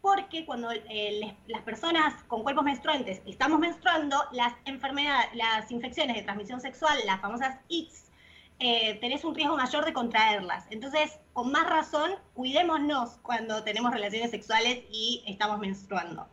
porque 0.00 0.44
cuando 0.44 0.70
eh, 0.72 0.80
les- 1.20 1.34
las 1.46 1.62
personas 1.62 2.14
con 2.24 2.42
cuerpos 2.42 2.64
menstruantes 2.64 3.22
estamos 3.26 3.58
menstruando, 3.60 4.16
las 4.32 4.52
enfermedades, 4.64 5.28
las 5.34 5.70
infecciones 5.70 6.16
de 6.16 6.22
transmisión 6.22 6.60
sexual, 6.60 6.98
las 7.06 7.20
famosas 7.20 7.56
ITS, 7.68 8.10
eh, 8.58 8.94
tenés 9.00 9.24
un 9.24 9.34
riesgo 9.34 9.56
mayor 9.56 9.84
de 9.84 9.92
contraerlas. 9.92 10.64
Entonces, 10.70 11.18
con 11.32 11.50
más 11.50 11.68
razón, 11.68 12.12
cuidémonos 12.34 13.18
cuando 13.22 13.64
tenemos 13.64 13.92
relaciones 13.92 14.30
sexuales 14.30 14.84
y 14.90 15.22
estamos 15.26 15.58
menstruando. 15.58 16.26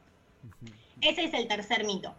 Ese 1.02 1.24
es 1.26 1.34
el 1.34 1.48
tercer 1.48 1.86
mito. 1.86 2.14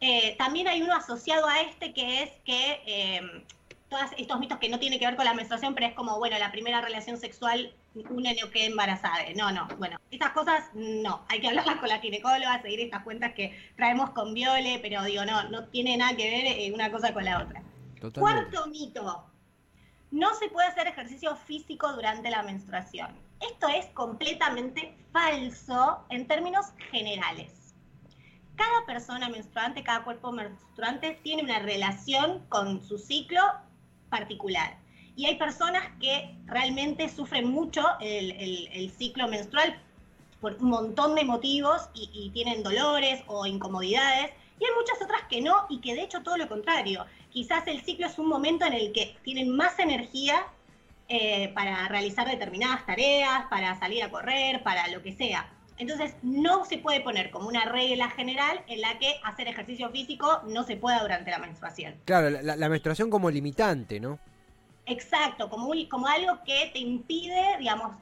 Eh, 0.00 0.36
también 0.38 0.68
hay 0.68 0.82
uno 0.82 0.94
asociado 0.94 1.46
a 1.46 1.60
este 1.60 1.92
que 1.92 2.22
es 2.22 2.30
que 2.44 2.82
eh, 2.86 3.44
todos 3.88 4.10
estos 4.16 4.38
mitos 4.38 4.58
que 4.58 4.68
no 4.68 4.78
tienen 4.78 4.98
que 4.98 5.06
ver 5.06 5.16
con 5.16 5.24
la 5.24 5.34
menstruación, 5.34 5.74
pero 5.74 5.86
es 5.86 5.94
como, 5.94 6.18
bueno, 6.18 6.38
la 6.38 6.52
primera 6.52 6.80
relación 6.80 7.16
sexual, 7.16 7.72
una 8.10 8.32
no 8.40 8.50
queda 8.50 8.64
embarazada. 8.66 9.24
No, 9.34 9.50
no, 9.50 9.66
bueno, 9.78 9.98
estas 10.10 10.30
cosas 10.32 10.64
no, 10.74 11.24
hay 11.28 11.40
que 11.40 11.48
hablarlas 11.48 11.76
con 11.76 11.88
la 11.88 11.98
ginecóloga, 11.98 12.60
seguir 12.62 12.80
estas 12.80 13.02
cuentas 13.02 13.32
que 13.34 13.56
traemos 13.76 14.10
con 14.10 14.34
Viole, 14.34 14.78
pero 14.82 15.02
digo, 15.04 15.24
no, 15.24 15.48
no 15.48 15.64
tiene 15.68 15.96
nada 15.96 16.16
que 16.16 16.30
ver 16.30 16.46
eh, 16.46 16.70
una 16.72 16.90
cosa 16.90 17.12
con 17.12 17.24
la 17.24 17.42
otra. 17.42 17.62
Totalmente. 18.00 18.20
Cuarto 18.50 18.70
mito. 18.70 19.24
No 20.10 20.34
se 20.34 20.48
puede 20.48 20.68
hacer 20.68 20.86
ejercicio 20.86 21.36
físico 21.36 21.92
durante 21.92 22.30
la 22.30 22.42
menstruación. 22.42 23.10
Esto 23.40 23.68
es 23.68 23.86
completamente 23.86 24.94
falso 25.12 26.04
en 26.08 26.26
términos 26.26 26.66
generales. 26.90 27.57
Cada 28.58 28.84
persona 28.86 29.28
menstruante, 29.28 29.84
cada 29.84 30.02
cuerpo 30.02 30.32
menstruante 30.32 31.18
tiene 31.22 31.44
una 31.44 31.60
relación 31.60 32.44
con 32.48 32.82
su 32.82 32.98
ciclo 32.98 33.40
particular. 34.10 34.76
Y 35.14 35.26
hay 35.26 35.36
personas 35.36 35.84
que 36.00 36.36
realmente 36.44 37.08
sufren 37.08 37.48
mucho 37.48 37.82
el, 38.00 38.92
ciclo 38.98 39.28
menstrual 39.28 39.80
por 40.40 40.56
un 40.60 40.70
montón 40.70 41.14
de 41.14 41.24
motivos 41.24 41.88
y, 41.94 42.10
y 42.12 42.30
tienen 42.30 42.64
dolores 42.64 43.22
o 43.28 43.46
incomodidades. 43.46 44.32
Y 44.58 44.64
hay 44.64 44.70
muchas 44.76 45.00
otras 45.02 45.22
que 45.30 45.40
no 45.40 45.66
y 45.68 45.80
que 45.80 45.94
de 45.94 46.02
hecho 46.02 46.22
todo 46.22 46.36
lo 46.36 46.48
contrario. 46.48 47.06
Quizás 47.30 47.64
el 47.68 47.80
ciclo 47.84 48.08
es 48.08 48.18
un 48.18 48.26
momento 48.26 48.66
en 48.66 48.72
el 48.72 48.92
que 48.92 49.16
tienen 49.22 49.56
más 49.56 49.78
energía 49.78 50.46
eh, 51.10 51.52
para 51.54 51.88
realizar 51.88 52.28
determinadas 52.28 52.84
tareas, 52.84 53.46
para 53.48 53.78
salir 53.78 54.02
a 54.02 54.10
correr, 54.10 54.62
para 54.62 54.88
lo 54.88 55.02
que 55.02 55.14
sea. 55.14 55.50
Entonces 55.78 56.14
no 56.22 56.64
se 56.64 56.78
puede 56.78 57.00
poner 57.00 57.30
como 57.30 57.48
una 57.48 57.64
regla 57.64 58.10
general 58.10 58.60
en 58.66 58.80
la 58.80 58.98
que 58.98 59.14
hacer 59.24 59.46
ejercicio 59.48 59.90
físico 59.90 60.40
no 60.48 60.64
se 60.64 60.76
pueda 60.76 61.00
durante 61.00 61.30
la 61.30 61.38
menstruación. 61.38 61.94
Claro, 62.04 62.30
la, 62.30 62.68
menstruación 62.68 63.10
como 63.10 63.30
limitante, 63.30 64.00
¿no? 64.00 64.18
Exacto, 64.86 65.48
como, 65.48 65.68
un- 65.68 65.86
como 65.86 66.06
algo 66.08 66.42
que 66.44 66.70
te 66.72 66.80
impide, 66.80 67.58
digamos, 67.58 67.96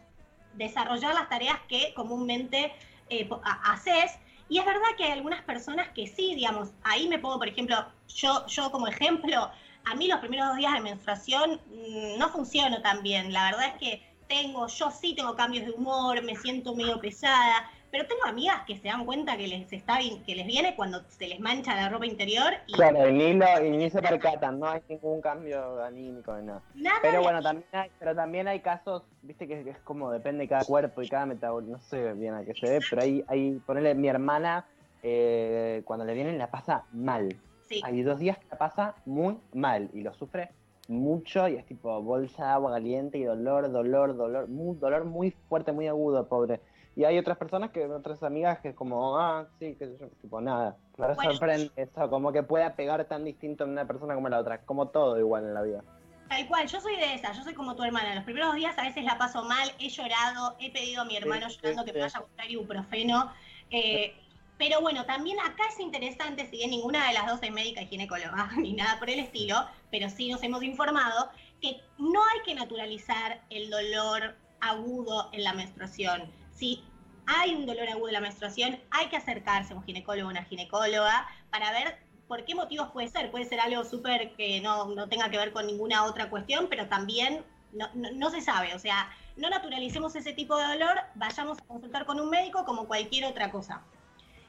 desarrollar 0.54 1.14
las 1.14 1.28
tareas 1.28 1.58
que 1.68 1.92
comúnmente 1.94 2.72
eh, 3.10 3.28
haces. 3.64 4.12
Y 4.48 4.58
es 4.58 4.64
verdad 4.64 4.86
que 4.96 5.04
hay 5.04 5.12
algunas 5.12 5.42
personas 5.42 5.88
que 5.90 6.06
sí, 6.06 6.34
digamos, 6.34 6.70
ahí 6.82 7.08
me 7.08 7.18
pongo, 7.18 7.38
por 7.38 7.48
ejemplo, 7.48 7.76
yo, 8.08 8.46
yo 8.46 8.70
como 8.70 8.86
ejemplo, 8.86 9.50
a 9.84 9.94
mí 9.96 10.08
los 10.08 10.20
primeros 10.20 10.48
dos 10.48 10.56
días 10.56 10.72
de 10.72 10.80
menstruación 10.80 11.60
mm, 11.66 12.18
no 12.18 12.28
funciono 12.30 12.80
tan 12.80 13.02
bien. 13.02 13.32
La 13.32 13.50
verdad 13.50 13.66
es 13.66 13.74
que 13.74 14.15
tengo, 14.28 14.66
yo 14.66 14.90
sí 14.90 15.14
tengo 15.14 15.34
cambios 15.34 15.66
de 15.66 15.72
humor, 15.72 16.22
me 16.22 16.34
siento 16.36 16.74
medio 16.74 17.00
pesada, 17.00 17.68
pero 17.90 18.06
tengo 18.06 18.24
amigas 18.24 18.62
que 18.66 18.76
se 18.76 18.88
dan 18.88 19.06
cuenta 19.06 19.36
que 19.36 19.46
les 19.46 19.72
está 19.72 19.98
bien- 19.98 20.22
que 20.24 20.34
les 20.34 20.46
viene 20.46 20.74
cuando 20.74 21.02
se 21.08 21.28
les 21.28 21.40
mancha 21.40 21.74
la 21.76 21.88
ropa 21.88 22.06
interior 22.06 22.52
y 22.66 22.72
Claro, 22.72 23.08
y 23.08 23.12
ni, 23.12 23.32
lo, 23.34 23.64
y 23.64 23.70
ni 23.70 23.90
se 23.90 24.02
percatan, 24.02 24.58
no 24.58 24.68
hay 24.68 24.80
ningún 24.88 25.20
cambio 25.20 25.82
anímico 25.82 26.36
ni 26.36 26.46
nada. 26.46 26.62
Pero 27.02 27.22
bueno, 27.22 27.40
también 27.42 27.68
hay, 27.72 27.90
pero 27.98 28.14
también 28.14 28.48
hay 28.48 28.60
casos, 28.60 29.04
viste 29.22 29.46
que 29.46 29.60
es 29.70 29.78
como 29.80 30.10
depende 30.10 30.44
de 30.44 30.48
cada 30.48 30.64
cuerpo 30.64 31.02
y 31.02 31.08
cada 31.08 31.26
metabolismo, 31.26 31.76
no 31.76 31.82
sé 31.82 32.12
bien 32.14 32.34
a 32.34 32.44
qué 32.44 32.54
se 32.54 32.68
ve, 32.68 32.80
pero 32.90 33.02
hay, 33.02 33.24
hay 33.28 33.58
ponerle 33.60 33.94
mi 33.94 34.08
hermana, 34.08 34.66
eh, 35.02 35.82
cuando 35.84 36.04
le 36.04 36.14
vienen 36.14 36.38
la 36.38 36.50
pasa 36.50 36.84
mal. 36.92 37.28
sí. 37.68 37.80
Hay 37.84 38.02
dos 38.02 38.18
días 38.18 38.38
que 38.38 38.46
la 38.50 38.58
pasa 38.58 38.96
muy 39.06 39.38
mal 39.52 39.90
y 39.94 40.02
lo 40.02 40.12
sufre 40.14 40.50
mucho 40.88 41.48
y 41.48 41.56
es 41.56 41.66
tipo 41.66 42.00
bolsa 42.02 42.44
de 42.46 42.50
agua 42.52 42.72
caliente 42.72 43.18
y 43.18 43.24
dolor, 43.24 43.70
dolor, 43.70 44.16
dolor, 44.16 44.48
muy, 44.48 44.76
dolor 44.78 45.04
muy 45.04 45.30
fuerte, 45.48 45.72
muy 45.72 45.88
agudo, 45.88 46.28
pobre. 46.28 46.60
Y 46.94 47.04
hay 47.04 47.18
otras 47.18 47.36
personas 47.36 47.70
que, 47.72 47.84
otras 47.86 48.22
amigas 48.22 48.60
que 48.60 48.74
como, 48.74 49.18
ah, 49.18 49.46
sí, 49.58 49.74
sé 49.74 49.96
yo, 50.00 50.08
tipo 50.22 50.40
nada. 50.40 50.76
Me 50.96 51.06
Bueno. 51.14 51.22
sorprende 51.32 51.70
eso, 51.76 52.08
como 52.08 52.32
que 52.32 52.42
pueda 52.42 52.74
pegar 52.74 53.04
tan 53.04 53.24
distinto 53.24 53.64
en 53.64 53.70
una 53.70 53.86
persona 53.86 54.14
como 54.14 54.28
en 54.28 54.32
la 54.32 54.40
otra, 54.40 54.62
como 54.64 54.88
todo 54.88 55.18
igual 55.18 55.44
en 55.44 55.54
la 55.54 55.62
vida. 55.62 55.84
Tal 56.28 56.48
cual, 56.48 56.66
yo 56.66 56.80
soy 56.80 56.96
de 56.96 57.14
esa, 57.14 57.32
yo 57.32 57.42
soy 57.42 57.54
como 57.54 57.76
tu 57.76 57.84
hermana. 57.84 58.14
Los 58.14 58.24
primeros 58.24 58.54
días 58.54 58.76
a 58.78 58.82
veces 58.82 59.04
la 59.04 59.18
paso 59.18 59.44
mal, 59.44 59.68
he 59.78 59.88
llorado, 59.90 60.56
he 60.58 60.72
pedido 60.72 61.02
a 61.02 61.04
mi 61.04 61.16
hermano 61.16 61.48
Sí, 61.50 61.58
llorando 61.62 61.82
sí, 61.82 61.86
que 61.86 61.92
me 61.92 61.98
sí. 61.98 62.02
vaya 62.02 62.18
a 62.18 62.22
buscar 62.22 62.50
ibuprofeno. 62.50 63.32
eh, 63.70 64.14
pero 64.58 64.80
bueno, 64.80 65.04
también 65.04 65.38
acá 65.40 65.64
es 65.68 65.80
interesante, 65.80 66.46
si 66.46 66.58
bien 66.58 66.70
ninguna 66.70 67.08
de 67.08 67.14
las 67.14 67.26
dos 67.26 67.42
es 67.42 67.50
médica 67.50 67.82
y 67.82 67.86
ginecóloga, 67.86 68.50
ni 68.56 68.72
nada 68.72 68.98
por 68.98 69.10
el 69.10 69.18
estilo, 69.18 69.66
pero 69.90 70.08
sí 70.10 70.30
nos 70.30 70.42
hemos 70.42 70.62
informado 70.62 71.30
que 71.60 71.80
no 71.98 72.20
hay 72.24 72.40
que 72.44 72.54
naturalizar 72.54 73.42
el 73.50 73.70
dolor 73.70 74.36
agudo 74.60 75.30
en 75.32 75.44
la 75.44 75.52
menstruación. 75.52 76.30
Si 76.54 76.82
hay 77.26 77.54
un 77.54 77.66
dolor 77.66 77.88
agudo 77.88 78.08
en 78.08 78.14
la 78.14 78.20
menstruación, 78.20 78.80
hay 78.90 79.08
que 79.08 79.16
acercarse 79.16 79.72
a 79.72 79.76
un 79.76 79.84
ginecólogo 79.84 80.28
o 80.28 80.30
una 80.30 80.44
ginecóloga 80.44 81.26
para 81.50 81.72
ver 81.72 81.98
por 82.28 82.44
qué 82.44 82.54
motivos 82.54 82.90
puede 82.90 83.08
ser. 83.08 83.30
Puede 83.30 83.44
ser 83.44 83.60
algo 83.60 83.84
súper 83.84 84.34
que 84.34 84.60
no, 84.60 84.86
no 84.86 85.08
tenga 85.08 85.30
que 85.30 85.38
ver 85.38 85.52
con 85.52 85.66
ninguna 85.66 86.04
otra 86.04 86.30
cuestión, 86.30 86.66
pero 86.68 86.88
también 86.88 87.44
no, 87.72 88.30
se 88.30 88.40
sabe. 88.40 88.74
O 88.74 88.78
sea, 88.78 89.10
no 89.36 89.50
naturalicemos 89.50 90.14
ese 90.16 90.32
tipo 90.32 90.56
de 90.56 90.66
dolor, 90.66 90.98
vayamos 91.14 91.58
a 91.58 91.64
consultar 91.64 92.06
con 92.06 92.20
un 92.20 92.30
médico 92.30 92.64
como 92.64 92.86
cualquier 92.86 93.26
otra 93.26 93.50
cosa. 93.50 93.82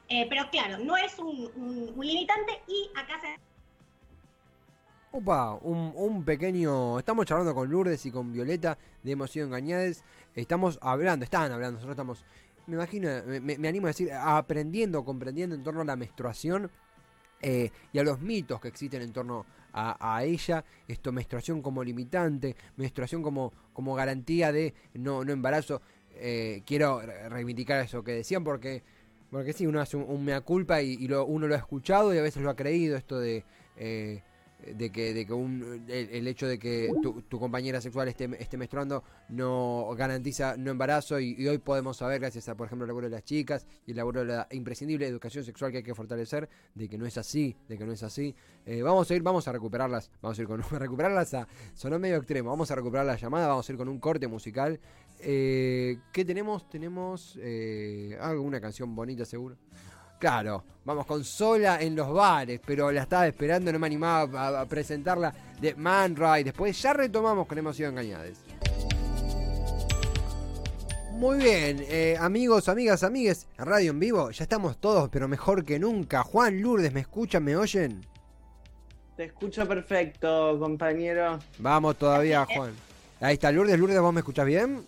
Eh, 0.09 0.25
pero 0.29 0.49
claro, 0.49 0.77
no 0.79 0.95
es 0.95 1.17
un, 1.19 1.51
limitante 1.99 2.61
y 2.67 2.89
acá 2.95 3.19
se 3.19 3.35
Opa, 5.11 5.53
un, 5.61 6.23
pequeño. 6.23 6.99
Estamos 6.99 7.25
charlando 7.25 7.55
con 7.55 7.69
Lourdes 7.69 8.05
y 8.05 8.11
con 8.11 8.31
Violeta 8.31 8.77
de 9.03 9.11
Hemos 9.11 9.31
sido 9.31 9.47
engañadas. 9.47 10.03
Estamos 10.35 10.77
hablando, 10.81 11.23
estaban 11.23 11.51
hablando, 11.51 11.73
nosotros 11.75 11.93
estamos. 11.95 12.25
Me 12.67 12.75
imagino, 12.75 13.09
me, 13.25 13.39
me- 13.57 13.67
animo 13.67 13.87
a 13.87 13.89
decir, 13.89 14.11
aprendiendo, 14.13 15.03
comprendiendo 15.03 15.55
en 15.55 15.63
torno 15.63 15.81
a 15.81 15.85
la 15.85 15.95
menstruación 15.95 16.69
eh, 17.41 17.71
y 17.93 17.99
a 17.99 18.03
los 18.03 18.19
mitos 18.19 18.59
que 18.59 18.67
existen 18.67 19.01
en 19.01 19.13
torno 19.13 19.45
a, 19.73 20.23
ella. 20.23 20.63
Esto, 20.87 21.11
menstruación 21.11 21.61
como 21.61 21.83
limitante, 21.83 22.55
menstruación 22.75 23.23
como, 23.23 23.53
como 23.73 23.95
garantía 23.95 24.51
de 24.51 24.73
no, 24.93 25.23
no 25.23 25.31
embarazo. 25.31 25.81
Eh, 26.15 26.63
quiero 26.65 26.99
re- 27.01 27.29
reivindicar 27.29 27.79
eso 27.83 28.03
que 28.03 28.11
decían 28.11 28.43
porque, 28.43 28.83
porque 29.31 29.53
sí, 29.53 29.65
uno 29.67 29.79
hace 29.81 29.97
un, 29.97 30.23
mea 30.25 30.41
culpa 30.41 30.81
y, 30.81 31.07
lo- 31.07 31.25
uno 31.25 31.47
lo 31.47 31.55
ha 31.55 31.57
escuchado 31.59 32.13
y 32.13 32.17
a 32.17 32.21
veces 32.21 32.41
lo 32.43 32.49
ha 32.49 32.55
creído, 32.55 32.95
esto 32.97 33.19
de. 33.19 33.43
eh, 33.77 34.21
de 34.75 34.89
que, 34.91 35.13
de 35.13 35.27
que 35.27 35.33
un, 35.33 35.85
el, 35.87 36.09
el 36.09 36.27
hecho 36.27 36.47
de 36.47 36.57
que 36.57 36.91
tu, 37.03 37.21
tu 37.21 37.39
compañera 37.39 37.79
sexual 37.79 38.07
esté, 38.07 38.27
esté 38.41 38.57
menstruando 38.57 39.03
no 39.29 39.87
garantiza 39.95 40.57
no 40.57 40.71
embarazo 40.71 41.19
y, 41.19 41.35
y 41.37 41.47
hoy 41.47 41.59
podemos 41.59 41.97
saber 41.97 42.19
gracias 42.19 42.49
a 42.49 42.55
por 42.55 42.65
ejemplo 42.65 42.83
el 42.85 42.87
laburo 42.87 43.05
de 43.07 43.11
las 43.15 43.23
chicas 43.23 43.67
y 43.85 43.91
el 43.91 43.97
laburo 43.97 44.21
de 44.21 44.25
la 44.33 44.47
imprescindible 44.49 45.05
educación 45.07 45.43
sexual 45.43 45.71
que 45.71 45.77
hay 45.77 45.83
que 45.83 45.93
fortalecer 45.93 46.49
de 46.73 46.89
que 46.89 46.97
no 46.97 47.05
es 47.05 47.19
así 47.19 47.55
de 47.69 47.77
que 47.77 47.85
no 47.85 47.91
es 47.93 48.01
así 48.01 48.33
Eh, 48.65 48.81
vamos 48.81 49.09
a 49.11 49.15
ir 49.15 49.21
vamos 49.21 49.47
a 49.47 49.51
recuperarlas 49.51 50.09
vamos 50.23 50.39
a 50.39 50.41
ir 50.41 50.47
con 50.47 50.59
a 50.59 50.63
recuperarlas 50.79 51.35
a, 51.35 51.47
sonó 51.75 51.99
medio 51.99 52.17
extremo 52.17 52.49
vamos 52.49 52.71
a 52.71 52.75
recuperar 52.75 53.05
la 53.05 53.15
llamada 53.15 53.47
vamos 53.47 53.69
a 53.69 53.71
ir 53.71 53.77
con 53.77 53.87
un 53.87 53.99
corte 53.99 54.27
musical 54.27 54.79
eh, 55.19 55.99
¿qué 56.11 56.25
tenemos? 56.25 56.67
tenemos 56.69 57.37
eh, 57.41 58.17
alguna 58.19 58.61
canción 58.61 58.95
bonita 58.95 59.25
seguro 59.25 59.57
Claro, 60.19 60.63
vamos 60.83 61.05
con 61.05 61.23
Sola 61.23 61.79
en 61.79 61.95
los 61.95 62.11
bares, 62.11 62.59
pero 62.65 62.91
la 62.91 63.03
estaba 63.03 63.27
esperando, 63.27 63.71
no 63.71 63.77
me 63.77 63.85
animaba 63.85 64.57
a, 64.57 64.61
a 64.61 64.65
presentarla 64.65 65.31
de 65.61 65.75
Man 65.75 66.15
Ray. 66.15 66.43
Después 66.43 66.81
ya 66.81 66.93
retomamos 66.93 67.45
con 67.45 67.55
Hemos 67.55 67.75
sido 67.75 67.89
engañados. 67.89 68.39
Muy 71.17 71.37
bien, 71.39 71.83
eh, 71.89 72.15
amigos, 72.19 72.69
amigas, 72.69 73.03
amigues, 73.03 73.47
radio 73.57 73.89
en 73.89 73.99
vivo, 73.99 74.29
ya 74.29 74.43
estamos 74.43 74.77
todos, 74.77 75.09
pero 75.09 75.27
mejor 75.27 75.65
que 75.65 75.79
nunca. 75.79 76.21
Juan 76.21 76.61
Lourdes, 76.61 76.93
¿me 76.93 76.99
escuchan, 76.99 77.43
me 77.43 77.55
oyen? 77.55 78.05
Te 79.15 79.23
escucho 79.23 79.67
perfecto, 79.67 80.59
compañero. 80.59 81.39
Vamos 81.57 81.97
todavía, 81.97 82.45
Juan. 82.45 82.71
Ahí 83.19 83.33
está 83.33 83.51
Lourdes, 83.51 83.79
Lourdes, 83.79 83.99
¿vos 83.99 84.13
me 84.13 84.19
escuchás 84.19 84.45
bien? 84.45 84.85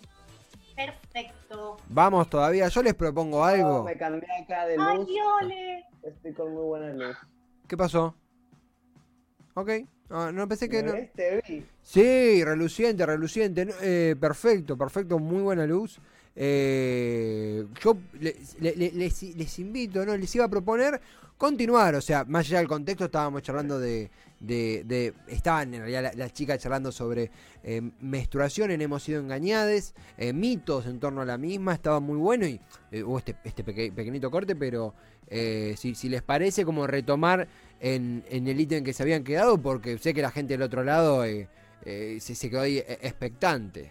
Perfecto. 0.86 1.76
Vamos 1.88 2.28
todavía, 2.30 2.68
yo 2.68 2.82
les 2.82 2.94
propongo 2.94 3.44
algo. 3.44 3.80
Oh, 3.80 3.84
me 3.84 3.96
cambié 3.96 4.28
acá 4.42 4.66
de 4.66 4.76
¡Ay, 4.78 4.96
luz. 4.98 5.08
ole! 5.42 5.84
Estoy 6.02 6.32
con 6.32 6.52
muy 6.52 6.62
buena 6.64 6.92
luz. 6.92 7.16
¿Qué 7.66 7.76
pasó? 7.76 8.14
Ok, 9.54 9.70
ah, 10.10 10.30
no 10.32 10.48
pensé 10.48 10.68
que 10.68 10.82
¿Me 10.82 10.88
no. 10.88 10.92
ves? 10.94 11.12
Te 11.12 11.42
vi. 11.46 11.66
Sí, 11.82 12.44
reluciente, 12.44 13.04
reluciente. 13.04 13.66
eh, 13.82 14.16
perfecto, 14.18 14.76
perfecto, 14.76 15.18
muy 15.18 15.42
buena 15.42 15.66
luz. 15.66 16.00
Eh, 16.36 17.66
yo 17.82 17.96
le- 18.20 18.36
le- 18.60 18.76
le- 18.76 18.92
les, 18.92 19.22
les 19.36 19.58
invito, 19.58 20.06
¿no? 20.06 20.16
Les 20.16 20.32
iba 20.34 20.44
a 20.44 20.48
proponer 20.48 21.00
continuar, 21.44 21.94
o 21.94 22.02
sea, 22.02 22.24
más 22.26 22.46
allá 22.46 22.58
del 22.58 22.68
contexto, 22.68 23.06
estábamos 23.06 23.40
charlando 23.42 23.78
de. 23.80 24.10
de, 24.40 24.84
de- 24.84 25.14
estaban 25.26 25.72
en 25.72 25.80
realidad 25.80 26.02
la- 26.02 26.12
las 26.12 26.32
chicas 26.34 26.58
charlando 26.58 26.92
sobre 26.92 27.30
eh, 27.64 27.80
menstruación 28.00 28.70
en 28.70 28.82
Hemos 28.82 29.02
sido 29.02 29.20
engañadas, 29.20 29.94
eh, 30.18 30.34
mitos 30.34 30.84
en 30.86 31.00
torno 31.00 31.22
a 31.22 31.24
la 31.24 31.38
misma, 31.38 31.72
estaba 31.72 31.98
muy 31.98 32.18
bueno 32.18 32.46
y 32.46 32.60
eh, 32.92 33.02
hubo 33.02 33.18
este, 33.18 33.36
este 33.44 33.64
peque- 33.64 33.90
pequeñito 33.90 34.30
corte, 34.30 34.54
pero 34.54 34.94
eh, 35.28 35.74
si, 35.78 35.94
si 35.94 36.10
les 36.10 36.22
parece, 36.22 36.64
como 36.66 36.86
retomar 36.86 37.48
en, 37.80 38.22
en 38.28 38.46
el 38.46 38.60
ítem 38.60 38.84
que 38.84 38.92
se 38.92 39.02
habían 39.02 39.24
quedado, 39.24 39.56
porque 39.60 39.96
sé 39.96 40.12
que 40.12 40.20
la 40.22 40.30
gente 40.30 40.52
del 40.54 40.62
otro 40.62 40.84
lado. 40.84 41.24
eh, 41.24 41.48
eh, 41.86 42.18
se, 42.20 42.34
se 42.34 42.50
quedó 42.50 42.60
ahí 42.60 42.76
eh, 42.76 42.98
expectante. 43.00 43.90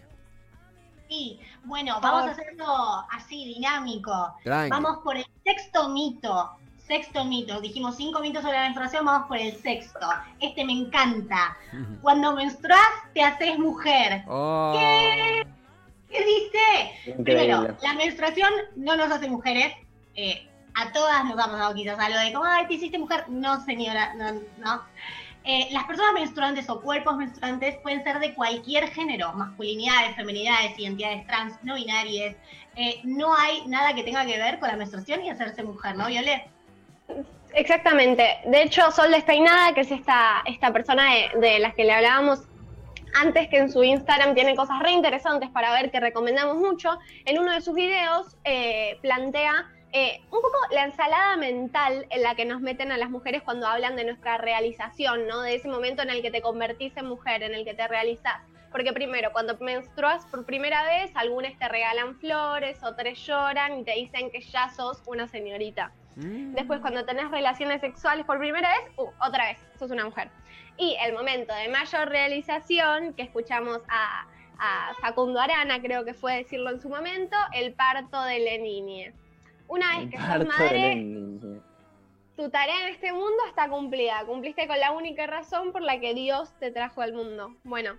Sí, 1.08 1.40
bueno, 1.64 1.98
vamos 2.00 2.28
a 2.28 2.30
hacerlo 2.30 2.64
así, 3.10 3.54
dinámico. 3.54 4.12
Tranqui. 4.44 4.70
Vamos 4.70 4.98
por 5.02 5.16
el 5.16 5.26
sexto 5.44 5.88
mito. 5.88 6.50
Sexto 6.90 7.24
mito. 7.24 7.60
Dijimos 7.60 7.96
cinco 7.96 8.18
mitos 8.18 8.42
sobre 8.42 8.56
la 8.56 8.64
menstruación, 8.64 9.04
vamos 9.04 9.28
por 9.28 9.38
el 9.38 9.54
sexto. 9.62 10.08
Este 10.40 10.64
me 10.64 10.72
encanta. 10.72 11.56
Cuando 12.02 12.34
menstruas, 12.34 12.80
te 13.14 13.22
haces 13.22 13.60
mujer. 13.60 14.24
Oh. 14.26 14.72
¿Qué 16.10 16.18
dice? 16.18 17.12
Increíble. 17.16 17.22
Primero, 17.22 17.76
la 17.80 17.92
menstruación 17.92 18.50
no 18.74 18.96
nos 18.96 19.08
hace 19.08 19.30
mujeres. 19.30 19.72
Eh, 20.16 20.48
a 20.74 20.90
todas 20.90 21.24
nos 21.26 21.38
ha 21.38 21.46
pasado 21.48 21.74
quizás 21.76 21.96
algo 21.96 22.18
de 22.18 22.32
como, 22.32 22.44
ay, 22.44 22.66
te 22.66 22.74
hiciste 22.74 22.98
mujer. 22.98 23.24
No, 23.28 23.64
señora, 23.64 24.12
no. 24.14 24.32
no. 24.58 24.82
Eh, 25.44 25.68
las 25.70 25.84
personas 25.84 26.12
menstruantes 26.14 26.68
o 26.68 26.80
cuerpos 26.80 27.16
menstruantes 27.16 27.76
pueden 27.84 28.02
ser 28.02 28.18
de 28.18 28.34
cualquier 28.34 28.88
género, 28.88 29.32
masculinidades, 29.34 30.16
feminidades, 30.16 30.76
identidades 30.76 31.24
trans, 31.28 31.54
no 31.62 31.76
binarias. 31.76 32.34
Eh, 32.74 33.00
no 33.04 33.32
hay 33.32 33.64
nada 33.68 33.94
que 33.94 34.02
tenga 34.02 34.26
que 34.26 34.38
ver 34.38 34.58
con 34.58 34.68
la 34.68 34.76
menstruación 34.76 35.24
y 35.24 35.30
hacerse 35.30 35.62
mujer, 35.62 35.96
¿no, 35.96 36.08
Violet? 36.08 36.50
Exactamente. 37.54 38.38
De 38.44 38.62
hecho, 38.62 38.90
Sol 38.92 39.10
Despeinada, 39.10 39.74
que 39.74 39.80
es 39.80 39.90
esta, 39.90 40.42
esta 40.46 40.72
persona 40.72 41.04
de, 41.38 41.58
las 41.58 41.74
que 41.74 41.84
le 41.84 41.92
hablábamos 41.92 42.42
antes, 43.14 43.48
que 43.48 43.58
en 43.58 43.70
su 43.70 43.82
Instagram 43.82 44.34
tiene 44.34 44.54
cosas 44.54 44.78
re 44.80 44.92
interesantes 44.92 45.50
para 45.50 45.72
ver 45.72 45.90
que 45.90 45.98
recomendamos 45.98 46.56
mucho, 46.56 46.98
en 47.24 47.38
uno 47.38 47.52
de 47.52 47.60
sus 47.60 47.74
videos 47.74 48.36
eh, 48.44 48.98
plantea 49.02 49.68
eh, 49.92 50.20
un 50.30 50.40
poco 50.40 50.56
la 50.70 50.84
ensalada 50.84 51.36
mental 51.36 52.06
en 52.10 52.22
la 52.22 52.36
que 52.36 52.44
nos 52.44 52.60
meten 52.60 52.92
a 52.92 52.96
las 52.96 53.10
mujeres 53.10 53.42
cuando 53.42 53.66
hablan 53.66 53.96
de 53.96 54.04
nuestra 54.04 54.38
realización, 54.38 55.26
¿no? 55.26 55.40
De 55.40 55.56
ese 55.56 55.66
momento 55.66 56.02
en 56.02 56.10
el 56.10 56.22
que 56.22 56.30
te 56.30 56.40
convertís 56.40 56.96
en 56.96 57.06
mujer, 57.06 57.42
en 57.42 57.54
el 57.54 57.64
que 57.64 57.74
te 57.74 57.88
realizás. 57.88 58.40
Porque 58.70 58.92
primero, 58.92 59.32
cuando 59.32 59.58
menstruas 59.58 60.24
por 60.26 60.46
primera 60.46 60.84
vez, 60.84 61.10
algunos 61.16 61.58
te 61.58 61.68
regalan 61.68 62.14
flores, 62.20 62.80
otros 62.84 63.18
lloran 63.26 63.80
y 63.80 63.84
te 63.84 63.94
dicen 63.94 64.30
que 64.30 64.40
ya 64.40 64.68
sos 64.68 65.02
una 65.06 65.26
señorita. 65.26 65.92
Mm. 66.20 66.54
Después, 66.54 66.80
cuando 66.80 67.04
tenés 67.04 67.30
relaciones 67.30 67.80
sexuales 67.80 68.24
por 68.24 68.38
primera 68.38 68.68
vez, 68.68 68.92
uh, 68.96 69.10
otra 69.20 69.46
vez, 69.46 69.58
sos 69.78 69.90
una 69.90 70.04
mujer. 70.04 70.30
Y 70.76 70.96
el 71.04 71.12
momento 71.12 71.54
de 71.54 71.68
mayor 71.68 72.08
realización, 72.08 73.14
que 73.14 73.22
escuchamos 73.22 73.80
a, 73.88 74.26
a 74.58 74.94
Facundo 75.00 75.40
Arana, 75.40 75.80
creo 75.80 76.04
que 76.04 76.14
fue 76.14 76.36
decirlo 76.36 76.70
en 76.70 76.80
su 76.80 76.88
momento, 76.88 77.36
el 77.52 77.74
parto 77.74 78.22
de 78.22 78.38
la 78.40 78.58
niña. 78.58 79.12
Una 79.68 79.98
vez 79.98 80.10
que 80.10 80.18
sos 80.18 80.46
madre, 80.46 80.94
tu 82.36 82.50
tarea 82.50 82.88
en 82.88 82.94
este 82.94 83.12
mundo 83.12 83.36
está 83.48 83.68
cumplida. 83.68 84.24
Cumpliste 84.26 84.66
con 84.66 84.80
la 84.80 84.92
única 84.92 85.26
razón 85.26 85.72
por 85.72 85.82
la 85.82 86.00
que 86.00 86.14
Dios 86.14 86.52
te 86.58 86.70
trajo 86.70 87.02
al 87.02 87.12
mundo. 87.12 87.54
Bueno, 87.62 87.96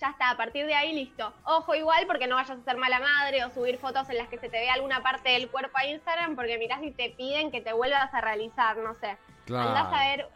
ya 0.00 0.10
está, 0.10 0.30
a 0.30 0.36
partir 0.36 0.66
de 0.66 0.74
ahí 0.74 0.92
listo. 0.92 1.32
Ojo 1.44 1.74
igual 1.74 2.06
porque 2.06 2.26
no 2.26 2.36
vayas 2.36 2.58
a 2.58 2.62
ser 2.62 2.76
mala 2.76 3.00
madre 3.00 3.44
o 3.44 3.50
subir 3.50 3.78
fotos 3.78 4.08
en 4.10 4.18
las 4.18 4.28
que 4.28 4.38
se 4.38 4.48
te 4.48 4.58
vea 4.58 4.74
alguna 4.74 5.02
parte 5.02 5.30
del 5.30 5.50
cuerpo 5.50 5.76
a 5.76 5.86
Instagram 5.86 6.36
porque 6.36 6.58
mirás 6.58 6.82
y 6.82 6.90
te 6.92 7.10
piden 7.10 7.50
que 7.50 7.60
te 7.60 7.72
vuelvas 7.72 8.12
a 8.14 8.20
realizar, 8.20 8.76
no 8.76 8.94
sé. 8.94 9.16
Andás 9.48 9.92
a 9.92 10.08
ver 10.10 10.28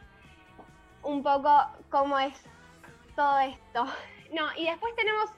un 1.02 1.22
poco 1.22 1.66
cómo 1.90 2.18
es 2.18 2.34
todo 3.16 3.38
esto. 3.40 3.86
No, 4.32 4.46
y 4.56 4.64
después 4.64 4.96
tenemos 4.96 5.28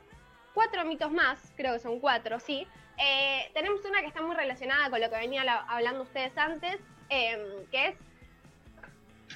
cuatro 0.55 0.85
mitos 0.85 1.11
más, 1.11 1.53
creo 1.57 1.73
que 1.73 1.81
son 1.81 1.99
cuatro, 1.99 2.39
sí. 2.39 2.65
Eh, 2.97 3.51
tenemos 3.53 3.85
una 3.85 4.03
que 4.03 4.07
está 4.07 4.23
muy 4.23 4.37
relacionada 4.37 4.89
con 4.89 5.01
lo 5.01 5.11
que 5.11 5.17
venían 5.17 5.49
hablando 5.49 6.05
ustedes 6.05 6.39
antes, 6.39 6.79
eh, 7.09 7.67
que 7.73 7.89
es 7.89 7.97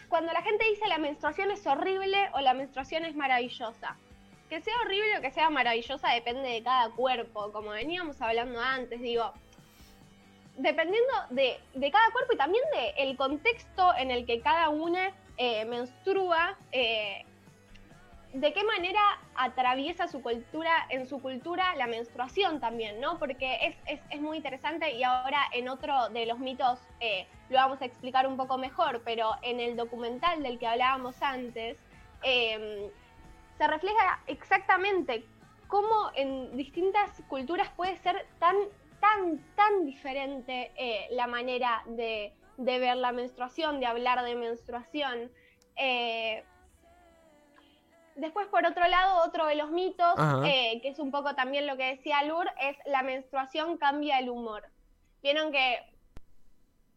cuando 0.09 0.33
la 0.33 0.42
gente 0.42 0.64
dice 0.64 0.87
la 0.87 0.99
menstruación 0.99 1.50
es 1.50 1.66
horrible 1.66 2.30
o 2.35 2.40
la 2.40 2.54
menstruación 2.54 3.04
es 3.04 3.16
maravillosa. 3.16 3.97
Que 4.49 4.61
sea 4.61 4.75
horrible 4.83 5.19
o 5.19 5.21
que 5.21 5.31
sea 5.31 5.50
maravillosa 5.50 6.09
depende 6.11 6.49
de 6.49 6.62
cada 6.62 6.90
cuerpo, 6.90 7.52
como 7.52 7.71
veníamos 7.71 8.21
hablando 8.23 8.61
antes, 8.61 9.00
digo, 9.00 9.33
dependiendo 10.57 11.12
de, 11.31 11.61
de 11.75 11.90
cada 11.90 12.11
cuerpo 12.11 12.33
y 12.33 12.37
también 12.37 12.64
del 12.97 13.17
contexto 13.17 13.95
en 13.97 14.11
el 14.11 14.26
que 14.26 14.40
cada 14.40 14.71
una 14.71 15.12
eh, 15.37 15.64
menstrua, 15.67 16.57
eh, 16.73 17.25
de 18.33 18.52
qué 18.52 18.62
manera 18.64 19.00
atraviesa 19.37 20.09
su 20.09 20.21
cultura, 20.21 20.87
en 20.90 21.07
su 21.07 21.21
cultura 21.23 21.75
la 21.76 21.87
menstruación 21.87 22.61
también, 22.61 23.00
¿no? 23.00 23.19
Porque 23.19 23.59
es, 23.62 23.76
es, 23.87 24.00
es 24.11 24.21
muy 24.21 24.37
interesante 24.37 24.93
y 24.93 25.02
ahora 25.02 25.40
en 25.52 25.69
otro 25.69 26.09
de 26.11 26.26
los 26.26 26.38
mitos 26.38 26.78
eh, 27.00 27.26
lo 27.49 27.57
vamos 27.57 27.81
a 27.81 27.87
explicar 27.87 28.26
un 28.26 28.37
poco 28.37 28.59
mejor, 28.59 29.02
pero 29.05 29.33
en 29.43 29.61
el 29.61 29.76
documental 29.76 30.43
del 30.43 30.59
que 30.59 30.67
hablábamos 30.67 31.23
antes, 31.23 31.78
eh, 32.23 32.90
se 33.59 33.67
refleja 33.67 34.21
exactamente 34.27 35.25
cómo 35.67 36.11
en 36.15 36.57
distintas 36.57 37.11
culturas 37.29 37.69
puede 37.77 37.97
ser 37.99 38.27
tan, 38.38 38.57
tan, 39.00 39.38
tan 39.55 39.85
diferente 39.85 40.73
eh, 40.77 41.09
la 41.11 41.27
manera 41.27 41.83
de, 41.87 42.33
de 42.57 42.79
ver 42.79 42.97
la 42.97 43.12
menstruación, 43.12 43.81
de 43.81 43.87
hablar 43.87 44.23
de 44.25 44.35
menstruación. 44.35 45.31
Eh, 45.77 46.45
Después, 48.15 48.49
por 48.49 48.67
otro 48.67 48.85
lado, 48.88 49.23
otro 49.25 49.47
de 49.47 49.55
los 49.55 49.71
mitos, 49.71 50.15
eh, 50.45 50.81
que 50.83 50.88
es 50.88 50.99
un 50.99 51.12
poco 51.12 51.37
también 51.37 51.69
lo 51.69 51.77
que 51.77 51.85
decía 51.95 52.21
Lur, 52.25 52.50
es 52.61 52.77
la 52.85 53.03
menstruación 53.05 53.79
cambia 53.79 54.19
el 54.19 54.29
humor. 54.29 54.65
Vieron 55.23 55.53
que 55.53 55.79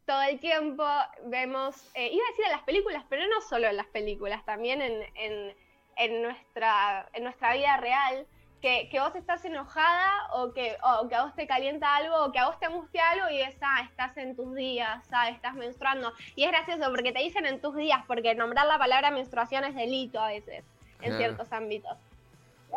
todo 0.07 0.19
el 0.23 0.39
tiempo 0.39 0.83
vemos, 1.25 1.75
iba 1.95 2.23
a 2.25 2.29
decir 2.31 2.45
en 2.45 2.51
las 2.51 2.63
películas, 2.63 3.05
pero 3.07 3.27
no 3.27 3.39
solo 3.41 3.67
en 3.67 3.77
las 3.77 3.85
películas, 3.85 4.43
también 4.45 4.81
en, 4.81 5.03
en- 5.15 5.55
en 5.97 6.21
nuestra, 6.21 7.07
en 7.13 7.23
nuestra 7.23 7.53
vida 7.53 7.77
real, 7.77 8.25
que, 8.61 8.89
que 8.89 8.99
vos 8.99 9.15
estás 9.15 9.43
enojada 9.43 10.11
o 10.33 10.53
que, 10.53 10.77
o 10.83 11.07
que 11.09 11.15
a 11.15 11.23
vos 11.23 11.33
te 11.35 11.47
calienta 11.47 11.95
algo 11.95 12.25
o 12.25 12.31
que 12.31 12.37
a 12.37 12.45
vos 12.45 12.59
te 12.59 12.67
angustia 12.67 13.09
algo 13.09 13.29
y 13.29 13.41
es, 13.41 13.55
ah, 13.61 13.81
estás 13.89 14.15
en 14.17 14.35
tus 14.35 14.53
días, 14.53 15.03
ah, 15.11 15.29
estás 15.29 15.55
menstruando. 15.55 16.13
Y 16.35 16.43
es 16.43 16.51
gracioso 16.51 16.89
porque 16.91 17.11
te 17.11 17.19
dicen 17.19 17.45
en 17.47 17.59
tus 17.59 17.75
días, 17.75 18.03
porque 18.05 18.35
nombrar 18.35 18.67
la 18.67 18.77
palabra 18.77 19.09
menstruación 19.09 19.63
es 19.65 19.73
delito 19.75 20.19
a 20.21 20.27
veces, 20.27 20.63
en 21.01 21.13
Ah. 21.13 21.17
ciertos 21.17 21.51
ámbitos. 21.51 21.97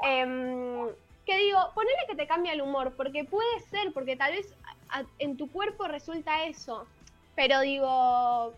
Em, 0.02 0.88
que 1.26 1.36
digo, 1.38 1.58
ponele 1.74 2.06
que 2.08 2.16
te 2.16 2.26
cambia 2.26 2.52
el 2.52 2.62
humor, 2.62 2.94
porque 2.96 3.24
puede 3.24 3.60
ser, 3.70 3.92
porque 3.92 4.16
tal 4.16 4.32
vez 4.32 4.54
a- 4.90 5.00
a- 5.00 5.04
en 5.18 5.36
tu 5.36 5.50
cuerpo 5.50 5.86
resulta 5.86 6.44
eso. 6.44 6.86
Pero 7.34 7.60
digo, 7.60 8.54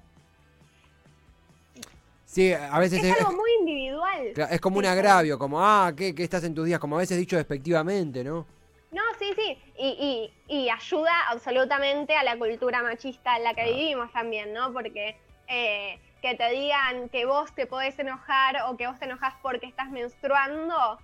Sí, 2.26 2.52
a 2.52 2.78
veces 2.78 3.02
es 3.02 3.12
es, 3.12 3.18
algo 3.20 3.32
muy 3.32 3.50
individual. 3.60 4.32
es- 4.50 4.60
como 4.60 4.78
un 4.78 4.84
agravio, 4.86 5.38
como, 5.38 5.64
ah, 5.64 5.92
¿qué, 5.96 6.14
qué 6.14 6.24
estás 6.24 6.44
en 6.44 6.54
tus 6.54 6.66
días? 6.66 6.78
Como 6.80 6.96
a 6.96 6.98
veces 6.98 7.16
dicho 7.16 7.36
despectivamente, 7.36 8.22
¿no? 8.24 8.46
No, 8.90 9.02
sí, 9.18 9.32
sí. 9.36 9.58
Y, 9.78 10.30
y, 10.48 10.54
y 10.64 10.68
ayuda 10.70 11.28
absolutamente 11.30 12.16
a 12.16 12.24
la 12.24 12.36
cultura 12.36 12.82
machista 12.82 13.36
en 13.36 13.44
la 13.44 13.54
que 13.54 13.64
vivimos 13.64 14.12
también, 14.12 14.52
¿no? 14.52 14.72
Porque 14.72 15.16
eh, 15.48 15.98
que 16.20 16.34
te 16.34 16.50
digan 16.50 17.08
que 17.10 17.24
vos 17.26 17.54
te 17.54 17.66
podés 17.66 17.98
enojar 17.98 18.56
o 18.68 18.76
que 18.76 18.86
vos 18.86 18.98
te 18.98 19.04
enojas 19.04 19.34
porque 19.42 19.66
estás 19.66 19.88
menstruando, 19.90 20.98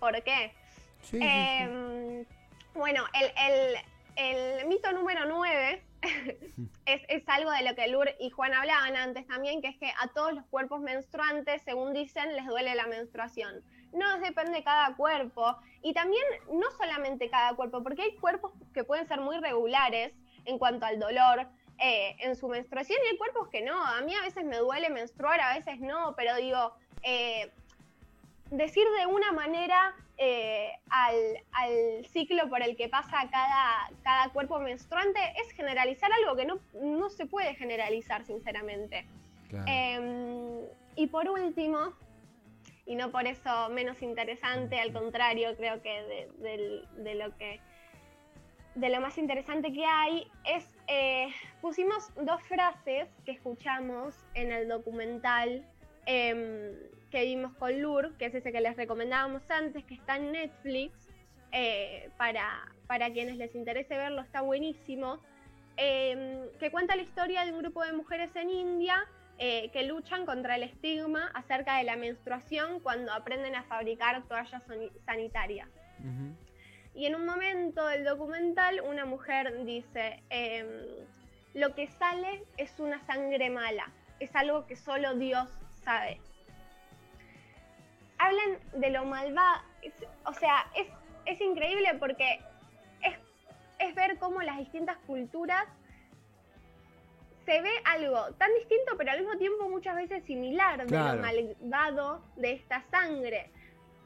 ¿por 0.00 0.22
qué? 0.22 0.52
Sí, 1.02 1.18
sí, 1.18 1.20
sí. 1.20 1.24
Em, 1.24 2.24
bueno, 2.74 3.04
el, 3.14 3.32
el- 3.50 3.76
el 4.60 4.66
mito 4.66 4.90
número 4.92 5.26
9 5.26 5.82
es, 6.86 7.02
es 7.08 7.28
algo 7.28 7.50
de 7.50 7.62
lo 7.62 7.74
que 7.74 7.88
Lur 7.88 8.08
y 8.20 8.30
Juan 8.30 8.54
hablaban 8.54 8.96
antes 8.96 9.26
también, 9.26 9.60
que 9.60 9.68
es 9.68 9.76
que 9.78 9.90
a 10.00 10.08
todos 10.08 10.32
los 10.32 10.44
cuerpos 10.46 10.80
menstruantes, 10.80 11.62
según 11.62 11.92
dicen, 11.92 12.34
les 12.36 12.46
duele 12.46 12.74
la 12.74 12.86
menstruación. 12.86 13.62
No, 13.92 14.18
depende 14.20 14.52
de 14.52 14.64
cada 14.64 14.94
cuerpo. 14.96 15.56
Y 15.82 15.94
también, 15.94 16.24
no 16.52 16.70
solamente 16.72 17.30
cada 17.30 17.54
cuerpo, 17.54 17.82
porque 17.82 18.02
hay 18.02 18.16
cuerpos 18.16 18.52
que 18.74 18.84
pueden 18.84 19.06
ser 19.06 19.20
muy 19.20 19.38
regulares 19.38 20.12
en 20.44 20.58
cuanto 20.58 20.86
al 20.86 20.98
dolor 20.98 21.46
eh, 21.78 22.16
en 22.20 22.34
su 22.34 22.48
menstruación 22.48 22.98
y 23.04 23.08
hay 23.08 23.16
cuerpos 23.16 23.48
que 23.48 23.62
no. 23.62 23.84
A 23.84 24.00
mí 24.02 24.14
a 24.14 24.22
veces 24.22 24.44
me 24.44 24.56
duele 24.56 24.90
menstruar, 24.90 25.40
a 25.40 25.54
veces 25.54 25.80
no, 25.80 26.14
pero 26.16 26.36
digo, 26.36 26.74
eh, 27.02 27.52
decir 28.50 28.84
de 28.98 29.06
una 29.06 29.32
manera 29.32 29.94
eh, 30.18 30.72
al, 30.90 31.14
al 31.52 32.06
ciclo 32.06 32.48
por 32.48 32.62
el 32.62 32.76
que 32.76 32.88
pasa 32.88 33.28
cada, 33.30 33.90
cada 34.02 34.28
cuerpo 34.30 34.58
menstruante 34.58 35.20
es 35.40 35.52
generalizar 35.52 36.10
algo 36.12 36.36
que 36.36 36.44
no, 36.44 36.58
no 36.82 37.08
se 37.10 37.26
puede 37.26 37.54
generalizar, 37.54 38.24
sinceramente. 38.24 39.06
Claro. 39.48 39.64
Eh, 39.68 40.68
y 40.96 41.06
por 41.06 41.28
último, 41.28 41.92
y 42.84 42.96
no 42.96 43.10
por 43.10 43.26
eso 43.26 43.68
menos 43.70 44.02
interesante, 44.02 44.80
al 44.80 44.92
contrario, 44.92 45.56
creo 45.56 45.80
que 45.82 46.02
de, 46.40 46.82
de 47.02 47.14
lo 47.14 47.36
que 47.36 47.60
de 48.78 48.90
lo 48.90 49.00
más 49.00 49.18
interesante 49.18 49.72
que 49.72 49.84
hay 49.84 50.30
es 50.44 50.64
eh, 50.86 51.28
pusimos 51.60 52.12
dos 52.14 52.40
frases 52.44 53.08
que 53.24 53.32
escuchamos 53.32 54.14
en 54.34 54.52
el 54.52 54.68
documental 54.68 55.64
em, 56.10 56.72
que 57.10 57.24
vimos 57.24 57.52
con 57.56 57.82
Lur, 57.82 58.16
que 58.16 58.24
es 58.26 58.34
ese 58.34 58.50
que 58.50 58.62
les 58.62 58.76
recomendábamos 58.76 59.42
antes, 59.50 59.84
que 59.84 59.94
está 59.94 60.16
en 60.16 60.32
Netflix, 60.32 60.94
eh, 61.52 62.08
para, 62.16 62.46
para 62.86 63.12
quienes 63.12 63.36
les 63.36 63.54
interese 63.54 63.94
verlo, 63.94 64.22
está 64.22 64.40
buenísimo, 64.40 65.20
em, 65.76 66.48
que 66.58 66.70
cuenta 66.70 66.96
la 66.96 67.02
historia 67.02 67.44
de 67.44 67.52
un 67.52 67.58
grupo 67.58 67.84
de 67.84 67.92
mujeres 67.92 68.34
en 68.36 68.48
India 68.48 69.04
eh, 69.38 69.70
que 69.70 69.84
luchan 69.84 70.24
contra 70.24 70.56
el 70.56 70.62
estigma 70.62 71.30
acerca 71.34 71.76
de 71.76 71.84
la 71.84 71.96
menstruación 71.96 72.80
cuando 72.80 73.12
aprenden 73.12 73.54
a 73.54 73.62
fabricar 73.64 74.22
toallas 74.26 74.62
sanitarias. 75.04 75.68
Ujú. 76.00 76.34
Y 76.94 77.04
en 77.04 77.14
un 77.16 77.26
momento 77.26 77.86
del 77.86 78.04
documental 78.04 78.80
una 78.80 79.04
mujer 79.04 79.64
dice, 79.64 80.22
em, 80.30 80.66
lo 81.52 81.74
que 81.74 81.86
sale 81.86 82.44
es 82.56 82.80
una 82.80 82.98
sangre 83.06 83.50
mala, 83.50 83.92
es 84.20 84.34
algo 84.34 84.66
que 84.66 84.74
solo 84.74 85.14
Dios 85.14 85.48
sabe. 85.88 86.20
Hablan 88.18 88.58
de 88.74 88.90
lo 88.90 89.06
malvado, 89.06 89.62
o 90.26 90.34
sea, 90.34 90.66
es, 90.76 90.86
es 91.24 91.40
increíble 91.40 91.94
porque 91.98 92.40
es, 93.00 93.16
es 93.78 93.94
ver 93.94 94.18
cómo 94.18 94.42
las 94.42 94.58
distintas 94.58 94.98
culturas 95.06 95.64
se 97.46 97.62
ve 97.62 97.70
algo 97.86 98.34
tan 98.34 98.52
distinto, 98.54 98.96
pero 98.98 99.12
al 99.12 99.20
mismo 99.20 99.38
tiempo 99.38 99.68
muchas 99.70 99.96
veces 99.96 100.22
similar 100.24 100.86
de 100.86 100.98
lo 100.98 101.16
malvado 101.22 102.22
de 102.36 102.52
esta 102.52 102.82
sangre 102.90 103.50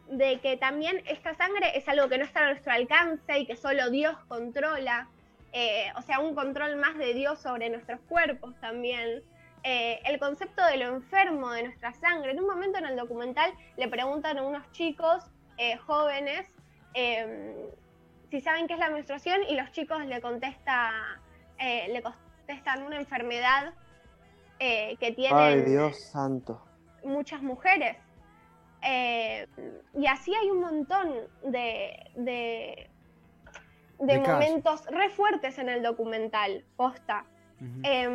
de 0.09 0.41
que 0.41 0.57
también 0.57 1.03
esta 1.07 1.35
sangre 1.35 1.77
es 1.77 1.89
algo 1.89 2.09
que 2.09 2.19
no 2.19 2.25
está 2.25 2.45
a 2.45 2.51
nuestro 2.51 2.73
alcance 2.73 3.39
y 3.39 3.47
que 3.47 3.57
solo 3.57 3.91
Dios 3.91 4.17
controla, 4.29 5.09
eh, 5.53 5.87
o 5.97 6.03
sea, 6.03 6.21
un 6.21 6.35
control 6.35 6.77
más 6.77 6.97
de 6.99 7.15
Dios 7.15 7.41
sobre 7.41 7.71
nuestros 7.71 8.01
cuerpos 8.03 8.55
también. 8.61 9.25
Eh, 9.65 10.01
el 10.07 10.19
concepto 10.19 10.65
de 10.67 10.77
lo 10.77 10.87
enfermo 10.97 11.51
de 11.53 11.63
nuestra 11.65 11.93
sangre. 11.95 12.33
En 12.33 12.41
un 12.41 12.47
momento 12.49 12.79
en 12.79 12.87
el 12.87 12.97
documental 12.97 13.53
le 13.77 13.87
preguntan 13.89 14.39
a 14.39 14.43
unos 14.43 14.71
chicos 14.73 15.25
eh, 15.57 15.77
jóvenes 15.77 16.47
eh, 16.95 17.71
si 18.31 18.41
saben 18.41 18.67
qué 18.67 18.75
es 18.75 18.81
la 18.81 18.91
menstruación 18.91 19.43
y 19.49 19.55
los 19.55 19.71
chicos 19.73 20.05
le 20.07 20.21
contesta, 20.21 20.91
eh, 21.59 21.89
le 21.93 22.03
contestan 22.03 22.83
una 22.83 22.97
enfermedad 22.97 23.75
eh, 24.59 24.97
que 24.99 25.13
tienen 25.13 25.39
Ay, 25.39 25.61
Dios 25.63 26.01
santo. 26.01 26.61
muchas 27.05 27.43
mujeres. 27.43 27.97
Eh, 28.83 29.47
y 29.95 30.07
así 30.07 30.35
hay 30.35 30.51
un 30.51 30.61
montón 30.61 31.13
de, 31.45 32.11
de, 32.17 32.91
de 33.99 34.07
De 34.15 34.23
casos. 34.23 34.33
momentos 34.35 34.87
re 34.87 35.09
fuertes 35.11 35.59
en 35.59 35.69
el 35.69 35.83
documental, 35.83 36.65
posta. 36.77 37.25
Eh, 37.85 38.09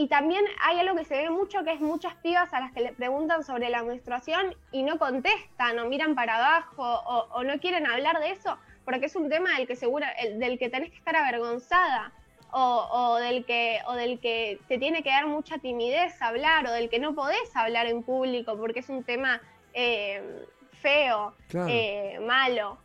y 0.00 0.08
también 0.08 0.42
hay 0.62 0.78
algo 0.80 0.96
que 0.96 1.04
se 1.04 1.14
ve 1.14 1.28
mucho, 1.28 1.62
que 1.62 1.72
es 1.72 1.80
muchas 1.80 2.14
pibas 2.22 2.54
a 2.54 2.60
las 2.60 2.72
que 2.72 2.80
le 2.80 2.92
preguntan 2.94 3.44
sobre 3.44 3.68
la 3.68 3.82
menstruación 3.82 4.54
y 4.72 4.82
no 4.82 4.98
contestan 4.98 5.78
o 5.78 5.84
miran 5.88 6.14
para 6.14 6.36
abajo 6.36 6.82
o, 6.82 7.28
o 7.32 7.44
no 7.44 7.58
quieren 7.58 7.86
hablar 7.86 8.18
de 8.18 8.30
eso, 8.30 8.56
porque 8.86 9.06
es 9.06 9.14
un 9.16 9.28
tema 9.28 9.58
del 9.58 9.66
que, 9.66 9.76
segura, 9.76 10.10
el- 10.12 10.38
del 10.38 10.58
que 10.58 10.70
tenés 10.70 10.88
que 10.90 10.96
estar 10.96 11.14
avergonzada 11.16 12.12
o, 12.50 12.88
o 12.90 13.16
del 13.16 13.44
que, 13.44 13.80
o 13.88 13.92
del 13.92 14.20
que 14.20 14.58
te 14.68 14.78
tiene 14.78 15.02
que 15.02 15.10
dar 15.10 15.26
mucha 15.26 15.58
timidez 15.58 16.20
hablar 16.22 16.66
o 16.66 16.72
del 16.72 16.88
que 16.88 16.98
no 16.98 17.14
podés 17.14 17.54
hablar 17.54 17.86
en 17.86 18.02
público 18.02 18.56
porque 18.56 18.80
es 18.80 18.88
un 18.88 19.04
tema 19.04 19.42
eh, 19.74 20.46
feo, 20.80 21.34
Claro. 21.48 21.68
eh, 21.70 22.18
malo. 22.26 22.78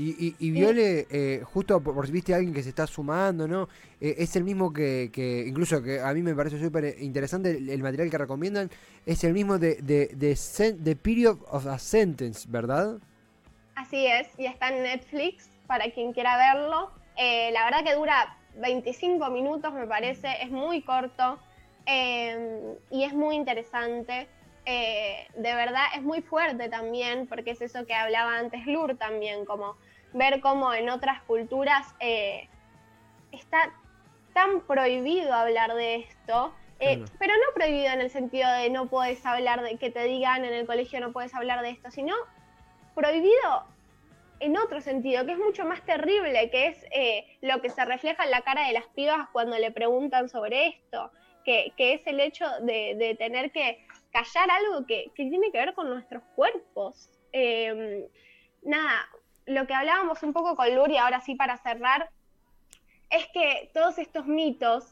Y, 0.00 0.26
y, 0.28 0.36
y 0.38 0.50
Viole, 0.52 1.06
eh, 1.10 1.42
justo 1.44 1.80
por, 1.82 2.06
si 2.06 2.12
viste 2.12 2.32
a 2.32 2.36
alguien 2.36 2.54
que 2.54 2.62
se 2.62 2.70
está 2.70 2.86
sumando, 2.86 3.46
¿no? 3.48 3.68
Eh, 4.00 4.14
es 4.18 4.34
el 4.36 4.44
mismo 4.44 4.72
que, 4.72 5.10
que, 5.12 5.44
incluso 5.46 5.82
que 5.82 6.00
a 6.00 6.12
mí 6.14 6.22
me 6.22 6.34
parece 6.34 6.58
súper 6.58 6.96
interesante 7.00 7.50
el, 7.50 7.68
el 7.68 7.82
material 7.82 8.10
que 8.10 8.18
recomiendan, 8.18 8.70
es 9.04 9.24
el 9.24 9.32
mismo 9.34 9.58
de, 9.58 9.76
de, 9.82 10.10
de 10.14 10.32
sen- 10.34 10.82
The 10.82 10.96
Period 10.96 11.38
of 11.50 11.66
a 11.66 11.78
Sentence, 11.78 12.46
¿verdad? 12.48 12.98
Así 13.74 14.06
es, 14.06 14.28
y 14.38 14.46
está 14.46 14.68
en 14.68 14.82
Netflix 14.82 15.48
para 15.66 15.90
quien 15.90 16.12
quiera 16.12 16.36
verlo. 16.36 16.90
Eh, 17.16 17.50
la 17.52 17.64
verdad 17.64 17.84
que 17.84 17.94
dura 17.94 18.36
25 18.56 19.30
minutos, 19.30 19.72
me 19.72 19.86
parece, 19.86 20.28
es 20.42 20.50
muy 20.50 20.82
corto 20.82 21.38
eh, 21.86 22.76
y 22.90 23.04
es 23.04 23.14
muy 23.14 23.36
interesante. 23.36 24.28
Eh, 24.66 25.26
de 25.34 25.54
verdad 25.54 25.84
es 25.96 26.02
muy 26.02 26.20
fuerte 26.20 26.68
también, 26.68 27.26
porque 27.26 27.52
es 27.52 27.62
eso 27.62 27.86
que 27.86 27.94
hablaba 27.94 28.38
antes 28.38 28.66
Lur 28.66 28.96
también, 28.96 29.44
como 29.44 29.76
ver 30.12 30.40
cómo 30.40 30.72
en 30.74 30.90
otras 30.90 31.22
culturas 31.22 31.94
eh, 32.00 32.48
está 33.32 33.72
tan 34.34 34.60
prohibido 34.62 35.32
hablar 35.32 35.74
de 35.74 35.96
esto. 35.96 36.54
eh, 36.78 36.96
Claro. 36.96 37.12
Pero 37.18 37.34
no 37.34 37.54
prohibido 37.54 37.92
en 37.92 38.00
el 38.00 38.10
sentido 38.10 38.50
de 38.52 38.70
no 38.70 38.86
puedes 38.86 39.24
hablar 39.26 39.62
de 39.62 39.76
que 39.76 39.90
te 39.90 40.04
digan 40.04 40.44
en 40.44 40.52
el 40.54 40.66
colegio 40.66 41.00
no 41.00 41.12
puedes 41.12 41.34
hablar 41.34 41.62
de 41.62 41.70
esto, 41.70 41.90
sino 41.90 42.14
prohibido 42.94 43.64
en 44.40 44.56
otro 44.56 44.80
sentido, 44.80 45.26
que 45.26 45.32
es 45.32 45.38
mucho 45.38 45.64
más 45.66 45.84
terrible, 45.84 46.50
que 46.50 46.68
es 46.68 46.86
eh, 46.92 47.26
lo 47.42 47.60
que 47.60 47.68
se 47.68 47.84
refleja 47.84 48.24
en 48.24 48.30
la 48.30 48.40
cara 48.40 48.66
de 48.66 48.72
las 48.72 48.86
pibas 48.86 49.28
cuando 49.32 49.58
le 49.58 49.70
preguntan 49.70 50.30
sobre 50.30 50.68
esto, 50.68 51.10
que, 51.44 51.72
que 51.76 51.94
es 51.94 52.06
el 52.06 52.20
hecho 52.20 52.46
de, 52.62 52.94
de 52.96 53.14
tener 53.16 53.52
que 53.52 53.86
callar 54.12 54.50
algo 54.50 54.86
que, 54.86 55.12
que 55.14 55.26
tiene 55.28 55.52
que 55.52 55.58
ver 55.58 55.74
con 55.74 55.90
nuestros 55.90 56.22
cuerpos. 56.34 57.10
Eh, 57.32 58.08
nada, 58.62 59.06
lo 59.46 59.66
que 59.66 59.74
hablábamos 59.74 60.22
un 60.22 60.32
poco 60.32 60.54
con 60.56 60.74
Luri, 60.74 60.96
ahora 60.96 61.20
sí 61.20 61.34
para 61.34 61.56
cerrar, 61.58 62.10
es 63.10 63.26
que 63.28 63.70
todos 63.74 63.98
estos 63.98 64.26
mitos, 64.26 64.84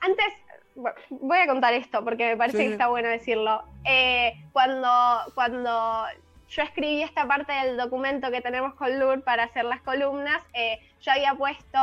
antes, 0.00 0.26
bueno, 0.74 0.96
voy 1.10 1.38
a 1.38 1.46
contar 1.46 1.74
esto 1.74 2.04
porque 2.04 2.26
me 2.26 2.36
parece 2.36 2.58
Sí, 2.58 2.64
que 2.66 2.72
está 2.72 2.86
bueno 2.88 3.08
decirlo. 3.08 3.64
Eh, 3.84 4.34
cuando, 4.52 4.88
cuando 5.34 6.04
yo 6.48 6.62
escribí 6.62 7.02
esta 7.02 7.26
parte 7.26 7.52
del 7.52 7.76
documento 7.76 8.30
que 8.30 8.40
tenemos 8.40 8.74
con 8.74 8.98
Lur 9.00 9.22
para 9.24 9.44
hacer 9.44 9.64
las 9.64 9.80
columnas, 9.80 10.42
eh, 10.52 10.78
yo 11.00 11.12
había 11.12 11.34
puesto 11.34 11.78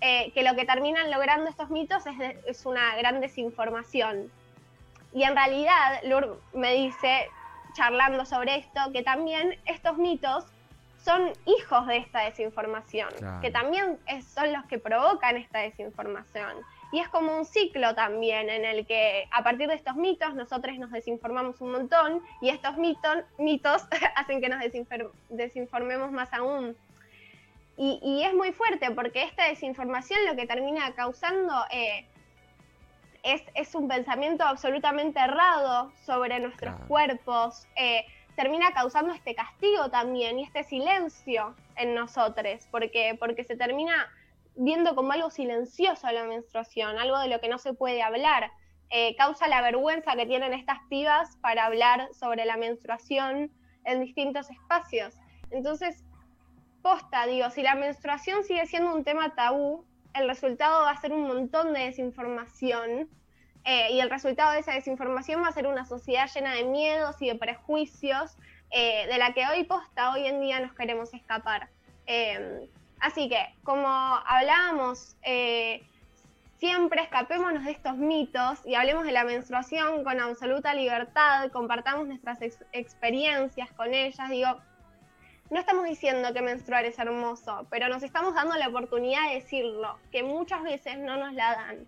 eh, 0.00 0.30
que 0.32 0.42
lo 0.42 0.54
que 0.54 0.64
terminan 0.64 1.10
logrando 1.10 1.48
estos 1.50 1.70
mitos 1.70 2.06
es, 2.06 2.16
de- 2.18 2.38
es 2.46 2.64
una 2.66 2.94
gran 2.96 3.20
desinformación. 3.20 4.30
Y 5.12 5.24
en 5.24 5.34
realidad, 5.34 6.00
Lur 6.04 6.40
me 6.54 6.72
dice, 6.74 7.28
charlando 7.74 8.24
sobre 8.26 8.56
esto, 8.56 8.80
que 8.92 9.02
también 9.02 9.58
estos 9.66 9.96
mitos 9.98 10.44
son 11.06 11.32
hijos 11.46 11.86
de 11.86 11.98
esta 11.98 12.20
desinformación, 12.24 13.08
Claro. 13.16 13.40
que 13.40 13.50
también 13.52 13.96
es- 14.08 14.24
son 14.26 14.52
los 14.52 14.64
que 14.66 14.78
provocan 14.78 15.36
esta 15.36 15.60
desinformación. 15.60 16.52
Y 16.92 16.98
es 16.98 17.08
como 17.08 17.36
un 17.36 17.44
ciclo 17.44 17.94
también 17.94 18.50
en 18.50 18.64
el 18.64 18.86
que 18.86 19.28
a 19.30 19.42
partir 19.44 19.68
de 19.68 19.74
estos 19.74 19.94
mitos 19.96 20.34
nosotros 20.34 20.76
nos 20.78 20.90
desinformamos 20.90 21.60
un 21.60 21.70
montón 21.72 22.22
y 22.40 22.48
estos 22.48 22.76
mitos, 22.76 23.18
mitos 23.38 23.86
hacen 24.16 24.40
que 24.40 24.48
nos 24.48 24.60
desinformemos 25.28 26.10
más 26.10 26.32
aún. 26.32 26.76
Y, 27.76 28.00
y 28.02 28.24
es 28.24 28.34
muy 28.34 28.52
fuerte 28.52 28.90
porque 28.90 29.22
esta 29.22 29.44
desinformación 29.48 30.18
lo 30.26 30.34
que 30.34 30.46
termina 30.46 30.92
causando 30.94 31.54
eh, 31.70 32.06
es, 33.22 33.42
es 33.54 33.74
un 33.74 33.86
pensamiento 33.88 34.44
absolutamente 34.44 35.20
errado 35.20 35.92
sobre 36.04 36.40
nuestros 36.40 36.74
Claro. 36.74 36.88
cuerpos. 36.88 37.66
eh, 37.76 38.04
termina 38.36 38.70
causando 38.72 39.12
este 39.12 39.34
castigo 39.34 39.90
también 39.90 40.38
y 40.38 40.44
este 40.44 40.62
silencio 40.62 41.56
en 41.76 41.94
nosotros, 41.94 42.68
porque, 42.70 43.16
porque 43.18 43.44
se 43.44 43.56
termina 43.56 44.08
viendo 44.54 44.94
como 44.94 45.12
algo 45.12 45.30
silencioso 45.30 46.10
la 46.10 46.24
menstruación, 46.24 46.98
algo 46.98 47.18
de 47.18 47.28
lo 47.28 47.40
que 47.40 47.48
no 47.48 47.58
se 47.58 47.74
puede 47.74 48.02
hablar. 48.02 48.50
Eh, 48.90 49.16
causa 49.16 49.48
la 49.48 49.62
vergüenza 49.62 50.14
que 50.14 50.26
tienen 50.26 50.52
estas 50.52 50.78
pibas 50.88 51.36
para 51.38 51.64
hablar 51.64 52.08
sobre 52.14 52.44
la 52.44 52.56
menstruación 52.56 53.50
en 53.84 54.00
distintos 54.00 54.48
espacios. 54.50 55.14
Entonces, 55.50 56.04
posta, 56.82 57.26
digo, 57.26 57.50
si 57.50 57.62
la 57.62 57.74
menstruación 57.74 58.44
sigue 58.44 58.66
siendo 58.66 58.94
un 58.94 59.02
tema 59.02 59.34
tabú, 59.34 59.84
el 60.14 60.28
resultado 60.28 60.82
va 60.82 60.90
a 60.90 61.00
ser 61.00 61.12
un 61.12 61.26
montón 61.26 61.72
de 61.72 61.80
desinformación 61.80 63.08
eh, 63.66 63.88
y 63.92 64.00
el 64.00 64.08
resultado 64.08 64.52
de 64.52 64.60
esa 64.60 64.72
desinformación 64.72 65.42
va 65.42 65.48
a 65.48 65.52
ser 65.52 65.66
una 65.66 65.84
sociedad 65.84 66.30
llena 66.32 66.54
de 66.54 66.64
miedos 66.64 67.16
y 67.20 67.28
de 67.28 67.34
prejuicios 67.34 68.36
eh, 68.70 69.06
de 69.06 69.18
la 69.18 69.32
que 69.34 69.46
hoy 69.46 69.64
posta, 69.64 70.12
hoy 70.12 70.26
en 70.26 70.40
día 70.40 70.60
nos 70.60 70.72
queremos 70.72 71.12
escapar. 71.12 71.68
Eh, 72.06 72.68
así 73.00 73.28
que, 73.28 73.44
como 73.64 73.88
hablábamos, 73.88 75.16
eh, 75.22 75.82
siempre 76.58 77.02
escapémonos 77.02 77.64
de 77.64 77.72
estos 77.72 77.96
mitos 77.96 78.60
y 78.64 78.76
hablemos 78.76 79.04
de 79.04 79.12
la 79.12 79.24
menstruación 79.24 80.04
con 80.04 80.20
absoluta 80.20 80.72
libertad, 80.72 81.50
compartamos 81.50 82.06
nuestras 82.06 82.40
ex- 82.40 82.64
experiencias 82.72 83.70
con 83.72 83.92
ellas, 83.92 84.30
digo, 84.30 84.48
no 85.50 85.60
estamos 85.60 85.84
diciendo 85.84 86.32
que 86.32 86.42
menstruar 86.42 86.84
es 86.86 86.98
hermoso, 86.98 87.66
pero 87.70 87.88
nos 87.88 88.02
estamos 88.02 88.34
dando 88.34 88.56
la 88.56 88.68
oportunidad 88.68 89.28
de 89.28 89.34
decirlo, 89.34 89.98
que 90.10 90.22
muchas 90.22 90.62
veces 90.62 90.98
no 90.98 91.16
nos 91.16 91.34
la 91.34 91.52
dan. 91.54 91.86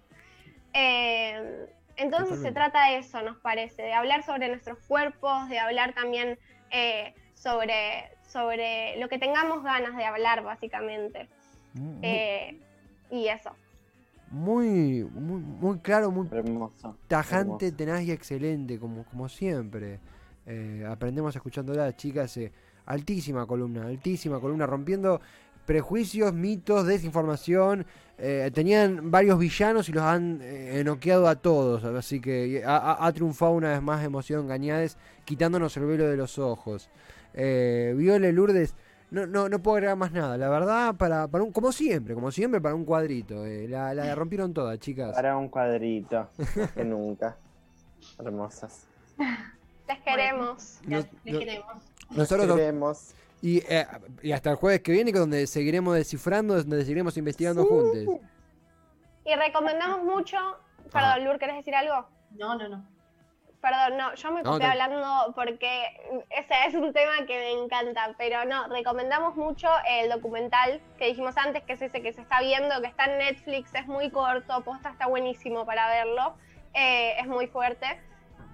Eh, 0.83 1.67
entonces 1.97 2.41
se 2.41 2.53
trata 2.53 2.91
de 2.91 2.99
eso, 2.99 3.21
nos 3.23 3.37
parece, 3.39 3.83
de 3.83 3.93
hablar 3.93 4.23
sobre 4.23 4.49
nuestros 4.49 4.79
cuerpos, 4.87 5.49
de 5.49 5.59
hablar 5.59 5.93
también 5.95 6.39
eh, 6.71 7.13
sobre, 7.35 8.09
sobre 8.29 8.97
lo 9.01 9.09
que 9.09 9.19
tengamos 9.19 9.65
ganas 9.65 9.97
de 9.97 10.05
hablar, 10.05 10.45
básicamente. 10.45 11.29
Mu- 11.75 11.99
Eh, 12.03 12.57
y 13.11 13.27
eso. 13.27 13.51
Muy, 14.31 15.03
muy, 15.13 15.41
muy 15.41 15.79
claro, 15.79 16.11
muy 16.11 16.29
Hermoso. 16.31 16.97
tajante, 17.09 17.67
hermoso. 17.67 17.77
tenaz 17.77 18.03
y 18.03 18.13
excelente, 18.13 18.79
como, 18.79 19.05
como 19.05 19.29
siempre. 19.29 19.99
Eh, 20.47 20.87
aprendemos 20.89 21.35
escuchándola, 21.35 21.95
chicas. 21.97 22.37
eh, 22.37 22.53
altísima 22.87 23.47
columna, 23.47 23.87
altísima 23.87 24.41
columna, 24.41 24.67
rompiendo 24.67 25.21
prejuicios, 25.69 26.33
mitos, 26.33 26.87
desinformación. 26.87 27.85
Eh, 28.17 28.51
tenían 28.55 29.11
varios 29.11 29.39
villanos 29.39 29.87
y 29.91 29.93
los 29.93 30.03
han 30.03 30.41
eh, 30.43 30.83
noqueado 30.83 31.29
a 31.29 31.37
todos. 31.37 31.85
Así 31.85 32.21
que 32.23 32.63
ha, 32.67 33.13
triunfado 33.13 33.53
una 33.53 33.69
vez 33.73 33.83
más 33.83 34.03
Emoción 34.03 34.49
Gañades, 34.49 34.97
quitándonos 35.27 35.77
el 35.77 35.85
velo 35.85 36.09
de 36.09 36.17
los 36.17 36.39
ojos. 36.39 36.89
Eh, 37.35 37.93
Viole 37.99 38.33
Lourdes. 38.33 38.75
No, 39.11 39.27
no, 39.27 39.51
no 39.51 39.59
puedo 39.63 39.77
agregar 39.77 39.97
más 39.99 40.11
nada. 40.13 40.39
La 40.39 40.49
verdad, 40.49 40.95
para, 40.97 41.29
para 41.29 41.45
un, 41.45 41.53
como 41.53 41.71
siempre, 41.71 42.15
como 42.15 42.31
siempre, 42.31 42.63
para 42.63 42.75
un 42.75 42.87
cuadrito. 42.87 43.45
eh, 43.45 43.69
la, 43.69 43.93
la 43.93 44.15
rompieron 44.15 44.55
todas, 44.55 44.79
chicas. 44.79 45.15
Para 45.15 45.37
un 45.37 45.51
cuadrito, 45.51 46.29
más 46.57 46.73
que 46.73 46.85
nunca. 46.85 47.37
Hermosas. 48.19 48.87
Les 49.87 49.99
queremos. 50.01 50.79
Nos- 50.87 51.07
queremos. 51.25 51.83
Nosotros 52.11 52.47
Queremos. 52.57 53.15
Y, 53.41 53.59
eh, 53.73 53.87
y 54.23 54.33
hasta 54.33 54.51
el 54.51 54.57
jueves 54.57 54.81
que 54.81 54.93
viene, 54.93 55.13
que 55.13 55.19
donde 55.19 55.47
seguiremos 55.47 55.95
descifrando, 55.95 56.55
donde 56.57 56.83
seguiremos 56.83 57.17
investigando 57.17 57.65
juntos. 57.65 58.21
Y 59.25 59.35
recomendamos 59.35 60.03
mucho. 60.05 60.37
Ah. 60.39 60.59
Perdón, 60.93 61.25
Lur, 61.25 61.39
¿querés 61.39 61.57
decir 61.57 61.75
algo? 61.75 62.09
No, 62.33 62.57
no, 62.57 62.69
no. 62.69 62.85
Perdón, 63.61 63.97
no, 63.99 64.15
yo 64.15 64.31
me 64.33 64.43
No, 64.43 64.57
te- 64.59 64.65
hablando 64.65 65.33
porque 65.35 65.83
ese 66.31 66.55
es 66.69 66.75
un 66.75 66.93
tema 66.93 67.27
que 67.27 67.35
me 67.37 67.65
encanta, 67.65 68.15
pero 68.17 68.45
no, 68.45 68.69
recomendamos 68.69 69.35
mucho 69.35 69.69
el 69.89 70.09
documental 70.11 70.81
que 70.97 71.07
dijimos 71.07 71.37
antes, 71.37 71.65
que 71.65 71.73
es 71.73 71.83
ese 71.83 72.01
que 72.01 72.13
se 72.13 72.23
está 72.23 72.41
viendo, 72.41 72.81
que 72.81 72.87
está 72.87 73.07
en 73.07 73.19
Netflix, 73.19 73.75
es 73.75 73.87
muy 73.89 74.11
corto, 74.11 74.63
posta 74.63 74.91
está 74.91 75.09
buenísimo 75.09 75.67
para 75.67 75.89
verlo, 75.89 76.35
eh, 76.73 77.19
es 77.19 77.27
muy 77.27 77.49
fuerte. 77.49 77.87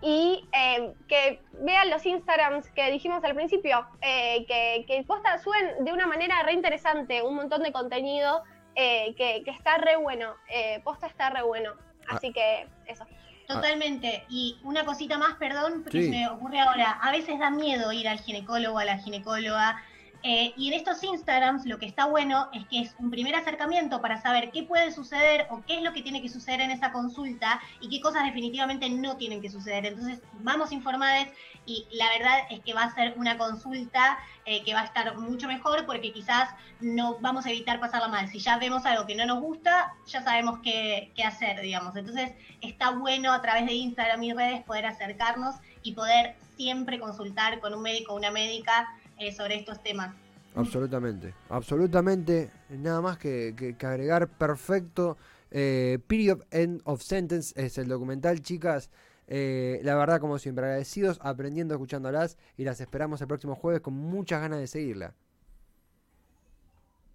Y 0.07 0.47
eh, 0.53 0.93
que 1.09 1.41
vean 1.61 1.89
los 1.89 2.05
Instagrams 2.05 2.69
que 2.73 2.91
dijimos 2.91 3.25
al 3.25 3.35
principio, 3.35 3.87
eh, 4.03 4.45
que, 4.47 4.85
que 4.87 5.03
posta 5.05 5.39
suben 5.39 5.83
de 5.83 5.95
una 5.95 6.07
manera 6.07 6.43
re 6.43 6.53
interesante 6.53 7.23
un 7.23 7.35
montón 7.37 7.63
de 7.63 7.73
contenido 7.73 8.45
eh, 8.75 9.15
que, 9.17 9.43
que 9.45 9.51
está 9.51 9.79
re 9.79 9.97
bueno, 9.97 10.35
eh, 10.51 10.83
posta 10.85 11.07
está 11.07 11.31
re 11.31 11.43
bueno. 11.43 11.73
Así 12.07 12.35
que 12.35 12.69
eso. 12.87 13.07
Totalmente. 13.47 14.25
Y 14.29 14.59
una 14.63 14.85
cosita 14.85 15.17
más, 15.17 15.37
perdón, 15.37 15.83
porque 15.85 16.03
Sí. 16.03 16.05
se 16.05 16.11
me 16.11 16.29
ocurre 16.29 16.61
ahora. 16.61 16.99
A 17.03 17.11
veces 17.11 17.39
da 17.39 17.49
miedo 17.51 17.91
ir 17.93 18.07
al 18.07 18.19
ginecólogo, 18.19 18.79
a 18.79 18.85
la 18.85 18.99
ginecóloga. 18.99 19.83
Eh, 20.27 20.55
y 20.57 20.69
en 20.69 20.75
estos 20.75 21.05
Instagrams 21.05 21.67
lo 21.67 21.79
que 21.79 21.85
está 21.85 22.07
bueno 22.07 22.49
es 22.55 22.67
que 22.69 22.81
es 22.81 22.95
un 22.99 23.11
primer 23.11 23.35
acercamiento 23.35 24.01
para 24.01 24.23
saber 24.23 24.51
qué 24.53 24.63
puede 24.63 24.91
suceder 24.91 25.47
o 25.51 25.63
qué 25.67 25.77
es 25.77 25.83
lo 25.83 25.93
que 25.93 26.01
tiene 26.01 26.23
que 26.23 26.31
suceder 26.31 26.63
en 26.63 26.71
esa 26.71 26.93
consulta 26.93 27.61
y 27.79 27.91
qué 27.91 28.01
cosas 28.01 28.25
definitivamente 28.25 28.89
no 28.89 29.19
tienen 29.19 29.43
que 29.43 29.51
suceder. 29.51 29.85
Entonces 29.85 30.23
vamos 30.41 30.73
informados 30.73 31.29
y 31.67 31.87
la 31.93 32.09
verdad 32.09 32.39
es 32.49 32.61
que 32.61 32.73
va 32.73 32.85
a 32.85 32.95
ser 32.95 33.13
una 33.19 33.37
consulta 33.37 34.19
eh, 34.47 34.63
que 34.65 34.73
va 34.73 34.81
a 34.81 34.85
estar 34.85 35.15
mucho 35.19 35.47
mejor 35.47 35.85
porque 35.85 36.11
quizás 36.11 36.49
no 36.81 37.19
vamos 37.21 37.45
a 37.45 37.51
evitar 37.51 37.79
pasarla 37.79 38.09
mal. 38.09 38.27
Si 38.29 38.39
ya 38.39 38.57
vemos 38.57 38.87
algo 38.87 39.05
que 39.05 39.15
no 39.15 39.27
nos 39.27 39.43
gusta, 39.43 39.93
ya 40.07 40.23
sabemos 40.23 40.61
qué, 40.63 41.13
qué 41.15 41.23
hacer, 41.23 41.61
digamos. 41.61 41.97
Entonces 41.97 42.33
está 42.63 42.93
bueno 42.93 43.31
a 43.31 43.43
través 43.43 43.67
de 43.67 43.75
Instagram 43.75 44.23
y 44.23 44.33
redes 44.33 44.63
poder 44.65 44.87
acercarnos 44.87 45.57
y 45.83 45.93
poder 45.93 46.37
siempre 46.57 46.99
consultar 46.99 47.61
con 47.61 47.75
un 47.75 47.83
médico 47.83 48.15
o 48.15 48.17
una 48.17 48.31
médica 48.31 48.89
eh, 49.19 49.33
sobre 49.33 49.57
estos 49.57 49.83
temas. 49.83 50.15
Absolutamente, 50.57 51.35
absolutamente, 51.49 52.51
nada 52.71 53.01
más 53.01 53.19
que, 53.19 53.55
que- 53.57 53.77
que 53.77 53.87
agregar, 53.87 54.29
perfecto. 54.29 55.17
Eh, 55.51 55.99
Period 56.07 56.43
End 56.53 56.81
of 56.85 57.03
Sentence 57.03 57.53
es 57.61 57.77
el 57.79 57.89
documental, 57.89 58.41
chicas. 58.41 58.91
Eh, 59.27 59.81
la 59.83 59.95
verdad, 59.97 60.21
como 60.21 60.39
siempre, 60.39 60.65
agradecidos, 60.67 61.19
aprendiendo, 61.23 61.75
escuchándolas 61.75 62.37
y 62.57 62.65
las 62.65 62.81
esperamos 62.81 63.21
el 63.21 63.27
próximo 63.27 63.55
jueves 63.57 63.81
con 63.81 63.95
muchas 63.95 64.41
ganas 64.43 64.59
de 64.61 64.67
seguirla. 64.67 65.15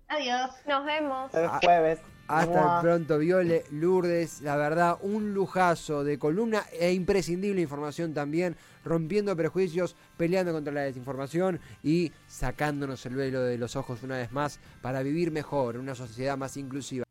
Adiós. 0.07 0.51
Nos 0.67 0.85
vemos. 0.85 1.33
El 1.33 1.45
Ah, 1.45 1.59
jueves. 1.63 1.99
Hasta 2.29 2.81
pronto, 2.81 3.17
Viole, 3.17 3.63
Lourdes, 3.71 4.41
la 4.41 4.55
verdad, 4.55 4.97
un 5.01 5.33
lujazo 5.33 6.03
de 6.03 6.19
columna 6.19 6.63
e 6.79 6.93
imprescindible 6.93 7.59
información 7.59 8.13
también, 8.13 8.55
rompiendo 8.85 9.35
prejuicios, 9.35 9.95
peleando 10.15 10.53
contra 10.53 10.71
la 10.71 10.81
desinformación 10.81 11.59
y 11.83 12.11
sacándonos 12.27 13.03
el 13.07 13.15
velo 13.15 13.41
de 13.41 13.57
los 13.57 13.75
ojos 13.75 14.03
una 14.03 14.17
vez 14.17 14.31
más 14.31 14.59
para 14.81 15.01
vivir 15.01 15.31
mejor, 15.31 15.75
en 15.75 15.81
una 15.81 15.95
sociedad 15.95 16.37
más 16.37 16.55
inclusiva. 16.55 17.03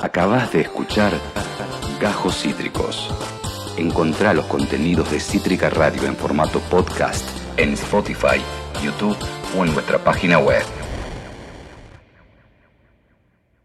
Acabas 0.00 0.50
de 0.52 0.62
escuchar 0.62 1.12
Gajos 2.00 2.40
Cítricos. 2.40 3.14
Encontrá 3.76 4.32
los 4.32 4.46
contenidos 4.46 5.10
de 5.10 5.20
Cítrica 5.20 5.68
Radio 5.68 6.04
en 6.04 6.16
formato 6.16 6.58
podcast 6.70 7.28
en 7.58 7.74
Spotify, 7.74 8.40
YouTube 8.82 9.16
o 9.56 9.64
en 9.64 9.74
nuestra 9.74 9.98
página 9.98 10.38
web. 10.38 10.81